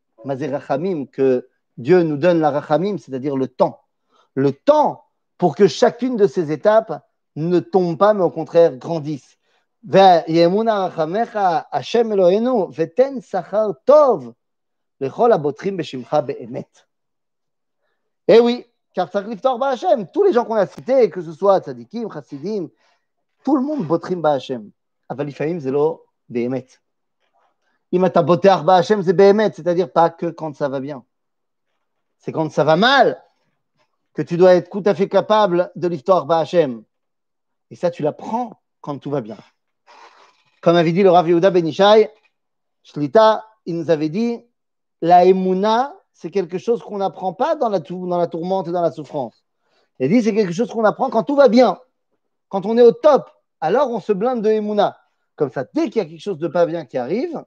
que 1.13 1.49
Dieu 1.77 2.03
nous 2.03 2.17
donne 2.17 2.41
la 2.41 2.51
rachamim, 2.51 2.97
c'est-à-dire 2.97 3.37
le 3.37 3.49
temps. 3.49 3.83
Le 4.35 4.53
temps 4.53 5.05
pour 5.37 5.55
que 5.55 5.69
chacune 5.69 6.17
de 6.17 6.27
ces 6.27 6.53
étapes 6.53 7.05
ne 7.37 7.61
tombe 7.61 7.99
pas, 7.99 8.15
mais 8.15 8.23
au 8.23 8.31
contraire 8.31 8.79
grandisse. 8.79 9.37
Eh 18.27 18.41
oui, 18.41 18.67
car 18.95 19.11
tous 19.11 20.25
les 20.25 20.33
gens 20.33 20.47
qu'on 20.47 20.55
a 20.55 20.67
cités, 20.67 21.11
que 21.11 21.21
ce 21.21 21.33
soit 21.33 21.61
Tzadikim, 21.61 22.11
Chassidim, 22.11 22.71
tout 23.45 23.55
le 23.55 23.63
monde 23.63 23.87
botrim 23.87 24.23
Hashem, 28.77 29.03
c'est 29.03 29.13
Behemet, 29.13 29.53
c'est-à-dire 29.55 29.91
pas 29.91 30.11
que 30.11 30.27
quand 30.27 30.55
ça 30.55 30.69
va 30.69 30.81
bien. 30.81 31.05
C'est 32.19 32.33
quand 32.33 32.51
ça 32.51 32.65
va 32.65 32.77
mal 32.77 33.23
que 34.15 34.23
tu 34.23 34.37
dois 34.37 34.55
être 34.55 34.71
tout 34.71 34.83
à 34.85 34.95
fait 34.95 35.09
capable 35.09 35.71
de 35.77 35.89
l'histoire 35.89 36.31
Hashem. 36.31 36.83
Et 37.71 37.77
ça, 37.77 37.91
tu 37.91 38.03
l'apprends 38.03 38.61
quand 38.81 38.99
tout 38.99 39.11
va 39.11 39.21
bien. 39.21 39.37
Comme 40.61 40.77
avait 40.77 40.93
dit 40.93 41.03
le 41.03 41.11
Rav 41.11 41.29
Yehuda 41.29 41.51
Benishai, 41.51 42.11
Shlita, 42.83 43.45
il 43.65 43.77
nous 43.77 43.91
avait 43.91 44.09
dit 44.09 44.45
la 45.01 45.25
Emouna, 45.25 45.95
c'est 46.13 46.31
quelque 46.31 46.59
chose 46.59 46.83
qu'on 46.83 46.99
n'apprend 46.99 47.33
pas 47.33 47.55
dans 47.55 47.69
la, 47.69 47.79
dans 47.79 48.19
la 48.19 48.27
tourmente 48.27 48.67
et 48.69 48.73
dans 48.73 48.83
la 48.83 48.91
souffrance. 48.91 49.45
Il 50.01 50.09
dit 50.09 50.23
c'est 50.23 50.35
quelque 50.35 50.53
chose 50.53 50.71
qu'on 50.71 50.85
apprend 50.85 51.11
quand 51.11 51.23
tout 51.23 51.37
va 51.37 51.49
bien, 51.49 51.79
quand 52.49 52.67
on 52.67 52.77
est 52.77 52.83
au 52.83 52.93
top. 52.93 53.31
Alors 53.61 53.91
on 53.91 54.01
se 54.01 54.13
blinde 54.13 54.43
de 54.43 54.51
Emouna. 54.51 54.99
Comme 55.37 55.51
ça, 55.51 55.65
dès 55.73 55.89
qu'il 55.91 56.03
y 56.03 56.05
a 56.05 56.09
quelque 56.09 56.21
chose 56.21 56.39
de 56.39 56.49
pas 56.49 56.67
bien 56.67 56.85
qui 56.85 56.99
arrive, 56.99 57.45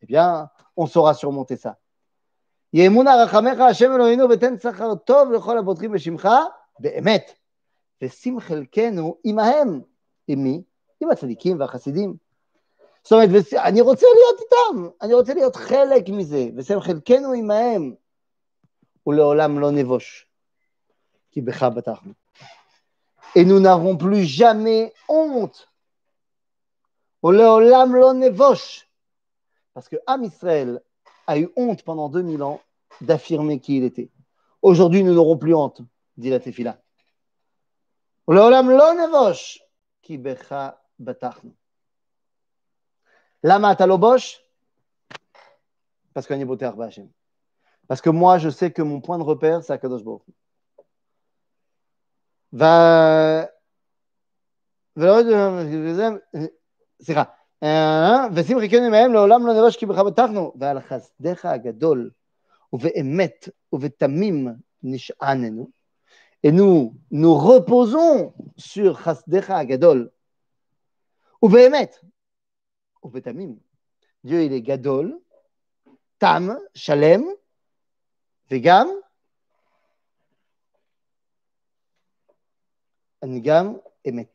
eh 0.00 0.06
bien, 0.06 0.50
on 0.76 0.86
saura 0.86 1.14
surmonter 1.14 1.56
ça. 1.56 1.76
עם 11.00 11.10
הצדיקים 11.10 11.60
והחסידים. 11.60 12.16
זאת 13.02 13.12
אומרת, 13.12 13.28
אני 13.64 13.80
רוצה 13.80 14.06
להיות 14.14 14.40
איתם, 14.40 14.88
אני 15.02 15.14
רוצה 15.14 15.34
להיות 15.34 15.56
חלק 15.56 16.08
מזה, 16.08 16.48
ושם 16.56 16.80
חלקנו 16.80 17.32
עמהם, 17.32 17.94
ולעולם 19.06 19.58
לא 19.58 19.70
נבוש, 19.70 20.26
כי 21.30 21.40
בך 21.40 21.62
בטחנו. 21.62 22.23
et 23.34 23.44
nous 23.44 23.60
n'avons 23.60 23.96
plus 23.96 24.24
jamais 24.24 24.92
honte. 25.08 25.70
Parce 27.22 27.88
que 29.88 29.96
Amisraël 30.06 30.80
a 31.26 31.38
eu 31.38 31.48
honte 31.56 31.82
pendant 31.82 32.08
2000 32.08 32.42
ans 32.42 32.60
d'affirmer 33.00 33.60
qui 33.60 33.78
il 33.78 33.84
était. 33.84 34.10
Aujourd'hui, 34.62 35.02
nous 35.02 35.14
n'aurons 35.14 35.36
plus 35.36 35.54
honte, 35.54 35.80
dit 36.16 36.30
la 36.30 36.40
Tefila. 36.40 36.78
Ki 40.02 40.18
becha. 40.18 40.80
Lama 43.42 43.76
talobosh. 43.76 44.40
Parce 46.14 46.26
qu'on 46.26 46.56
Parce 47.88 48.00
que 48.00 48.10
moi, 48.10 48.38
je 48.38 48.48
sais 48.48 48.70
que 48.70 48.82
mon 48.82 49.00
point 49.00 49.18
de 49.18 49.24
repère, 49.24 49.64
c'est 49.64 49.72
Akadosh 49.72 50.04
Baruch 50.04 50.22
Va. 52.53 53.45
סליחה. 57.01 57.23
ושים 58.35 58.59
חיכנו 58.59 58.89
מהם 58.89 59.13
לעולם 59.13 59.47
לא 59.47 59.53
נבש 59.53 59.77
כי 59.77 59.85
בך 59.85 59.97
בטחנו, 59.97 60.53
ועל 60.59 60.79
חסדך 60.81 61.45
הגדול 61.45 62.11
ובאמת 62.73 63.49
ובתמים 63.73 64.47
נשעננו, 64.83 65.69
et 66.43 66.51
nous 66.51 66.93
nous 67.11 67.35
reposons 67.35 68.33
sur 68.57 68.93
חסדך 68.93 69.49
הגדול 69.49 70.09
ובאמת 71.43 71.95
Ubetamim. 73.03 73.57
Dieu, 74.23 74.43
il 74.43 74.53
est 74.53 74.61
Gadol, 74.61 75.17
Tam, 76.19 76.59
Shalem, 76.73 77.25
Vegam, 78.49 78.89
Angam, 83.24 83.80
Emet. 84.04 84.28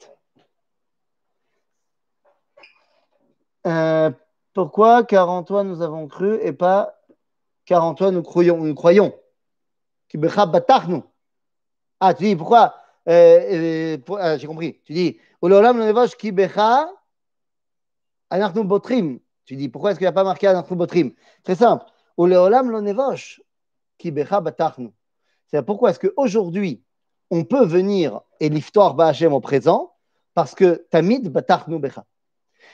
Euh, 3.68 4.12
pourquoi 4.54 5.04
Car 5.04 5.30
en 5.30 5.44
toi 5.44 5.64
nous 5.64 5.82
avons 5.82 6.08
cru 6.08 6.40
et 6.42 6.54
pas 6.54 7.00
car 7.66 7.84
en 7.84 7.94
toi 7.94 8.10
nous 8.10 8.24
croyons. 8.24 8.58
Nous 8.58 8.74
croyons? 8.74 9.14
Ah, 12.00 12.14
tu 12.16 12.24
dis 12.24 12.36
pourquoi 12.36 12.74
euh, 13.08 13.94
euh, 13.94 13.98
euh, 14.10 14.38
J'ai 14.40 14.48
compris. 14.48 14.82
Tu 14.86 14.94
dis. 14.94 15.20
Tu 19.46 19.56
dis, 19.56 19.70
pourquoi 19.70 19.92
est-ce 19.92 20.00
qu'il 20.00 20.06
n'y 20.06 20.10
a 20.10 20.14
pas 20.14 20.24
marqué 20.24 20.48
Anarchnu 20.48 20.76
Botrim? 20.76 21.12
Très 21.44 21.56
simple. 21.56 21.86
Oleolam 22.18 22.72
lo 22.72 22.82
nevosh, 22.82 23.40
ki 24.00 24.12
becha 24.12 24.42
batachnu. 24.42 24.92
C'est 25.48 25.64
pourquoi 25.64 25.92
est-ce 25.92 26.00
qu'aujourd'hui, 26.00 26.84
on 27.32 27.44
peut 27.44 27.66
venir 27.66 28.22
et 28.40 28.50
l'iftoire 28.50 28.96
Ba'Hachem 28.96 29.34
au 29.34 29.40
présent 29.40 29.94
parce 30.34 30.56
que 30.56 30.86
tamid 30.90 31.30
batachnu 31.30 31.80
becha. 31.80 32.06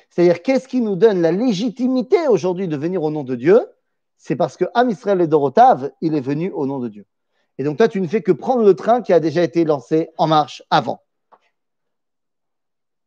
C'est-à-dire, 0.10 0.42
qu'est-ce 0.42 0.68
qui 0.68 0.82
nous 0.82 0.96
donne 0.96 1.22
la 1.22 1.32
légitimité 1.32 2.28
aujourd'hui 2.28 2.68
de 2.68 2.78
venir 2.78 3.04
au 3.04 3.12
nom 3.12 3.24
de 3.24 3.36
Dieu? 3.36 3.68
C'est 4.18 4.36
parce 4.36 4.56
que 4.56 4.66
Am 4.74 4.90
Israël 4.90 5.22
et 5.22 5.28
Dorotav, 5.28 5.92
il 6.02 6.16
est 6.16 6.22
venu 6.22 6.52
au 6.52 6.66
nom 6.66 6.80
de 6.80 6.88
Dieu. 6.88 7.06
Et 7.58 7.64
donc, 7.64 7.78
toi, 7.78 7.88
tu 7.88 8.02
ne 8.02 8.08
fais 8.08 8.22
que 8.22 8.32
prendre 8.32 8.64
le 8.64 8.76
train 8.76 9.02
qui 9.02 9.14
a 9.14 9.20
déjà 9.20 9.44
été 9.44 9.66
lancé 9.66 10.10
en 10.18 10.28
marche 10.28 10.64
avant. 10.70 11.02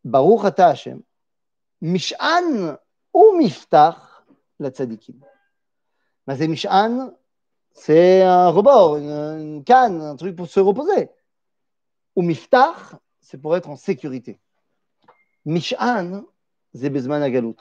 Baruch 0.05 0.45
Ata 0.45 0.69
Hashem. 0.69 1.03
Mish'an 1.81 2.77
ou 3.13 3.37
Miftach, 3.37 3.97
la 4.59 4.71
tzadikim? 4.71 5.17
Mais 6.27 6.49
Mish'an, 6.49 7.13
c'est 7.73 8.23
un 8.23 8.49
rebord, 8.49 8.97
une, 8.97 9.63
canne, 9.65 10.01
un 10.01 10.17
truc 10.17 10.35
pour 10.35 10.49
se 10.49 10.61
reposer. 10.61 11.11
Ou 12.19 12.23
Miftach, 12.23 12.97
c'est 13.21 13.41
pour 13.41 13.57
être 13.57 13.71
en 13.71 13.77
sécurité. 13.77 14.41
Mish'an, 15.45 16.25
c'est 16.75 16.91
Bezman 16.91 17.23
Agalout. 17.23 17.55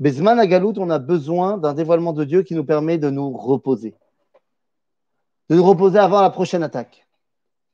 Bezman 0.00 0.40
Agalout, 0.40 0.74
on 0.78 0.90
a 0.90 0.98
besoin 0.98 1.58
d'un 1.58 1.72
dévoilement 1.72 2.12
de 2.12 2.24
Dieu 2.24 2.42
qui 2.42 2.56
nous 2.56 2.64
permet 2.64 2.98
de 2.98 3.08
nous 3.08 3.30
reposer. 3.30 3.94
De 5.48 5.54
nous 5.54 5.62
reposer 5.62 6.00
avant 6.00 6.22
la 6.22 6.30
prochaine 6.30 6.64
attaque. 6.64 7.06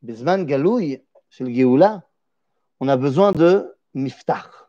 Bezman 0.03 0.45
Galouy, 0.45 1.03
chez 1.31 1.45
le 1.45 1.55
Géoula, 1.55 2.03
on 2.81 2.89
a 2.89 2.99
besoin 2.99 3.33
de 3.33 3.75
Miftach 3.95 4.69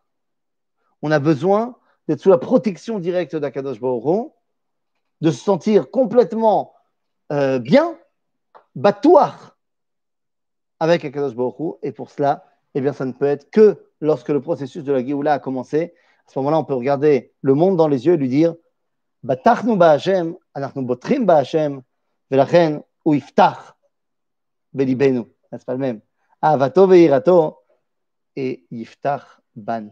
on 1.01 1.11
a 1.11 1.19
besoin 1.19 1.75
d'être 2.07 2.21
sous 2.21 2.29
la 2.29 2.37
protection 2.37 2.97
directe 2.97 3.35
d'Akadosh 3.35 3.81
Baruch 3.81 4.31
de 5.19 5.31
se 5.31 5.43
sentir 5.43 5.91
complètement 5.91 6.73
euh, 7.33 7.59
bien, 7.59 7.97
batouar 8.75 9.48
avec 10.79 11.05
Akadosh 11.05 11.35
Baruch 11.35 11.77
Et 11.83 11.91
pour 11.91 12.09
cela, 12.09 12.45
eh 12.75 12.81
bien, 12.81 12.93
ça 12.93 13.05
ne 13.05 13.11
peut 13.11 13.25
être 13.25 13.49
que 13.49 13.85
lorsque 14.01 14.29
le 14.29 14.41
processus 14.41 14.83
de 14.83 14.91
la 14.91 15.05
Géoula 15.05 15.33
a 15.33 15.39
commencé. 15.39 15.93
À 16.27 16.31
ce 16.31 16.39
moment-là, 16.39 16.59
on 16.59 16.63
peut 16.63 16.75
regarder 16.75 17.33
le 17.41 17.53
monde 17.53 17.77
dans 17.77 17.87
les 17.87 18.05
yeux 18.05 18.13
et 18.13 18.17
lui 18.17 18.29
dire 18.29 18.55
Batachnu 19.23 19.75
ba'Hashem, 19.75 20.35
anachnu 20.53 20.83
botrim 20.83 21.25
ba'Hashem, 21.25 21.81
velachen 22.29 22.81
ou 23.03 23.13
iftach 23.15 23.75
belibenu. 24.73 25.23
C'est 25.51 25.65
pas 25.65 25.73
le 25.73 25.79
même? 25.79 26.01
Avato 26.41 26.87
ve'irato 26.87 27.57
et 28.35 28.65
yiftach 28.71 29.23
ban 29.55 29.89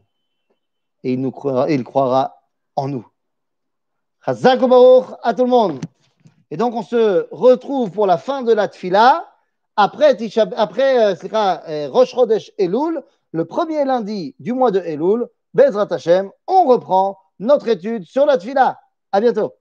et 1.04 1.14
il, 1.14 1.22
nous 1.22 1.32
croira, 1.32 1.70
il 1.70 1.84
croira 1.84 2.42
en 2.76 2.88
nous. 2.88 3.08
Chazak 4.26 4.60
à 5.24 5.34
tout 5.34 5.44
le 5.44 5.50
monde. 5.50 5.80
Et 6.52 6.58
donc, 6.58 6.74
on 6.74 6.82
se 6.82 7.28
retrouve 7.32 7.92
pour 7.92 8.08
la 8.08 8.18
fin 8.18 8.42
de 8.42 8.54
la 8.54 8.68
tfila, 8.68 9.26
après, 9.78 10.18
après 10.56 11.14
euh, 11.14 11.16
euh, 11.34 11.90
Rosh 11.90 12.12
Chodesh 12.12 12.52
Elul, 12.58 13.02
le 13.32 13.46
premier 13.46 13.86
lundi 13.86 14.36
du 14.40 14.54
mois 14.54 14.72
de 14.72 14.80
Elul, 14.80 15.28
Bezrat 15.54 15.88
Hashem, 15.92 16.32
on 16.48 16.66
reprend 16.66 17.18
notre 17.40 17.68
étude 17.68 18.04
sur 18.04 18.26
la 18.26 18.38
tfila. 18.38 18.80
À 19.12 19.22
bientôt. 19.22 19.54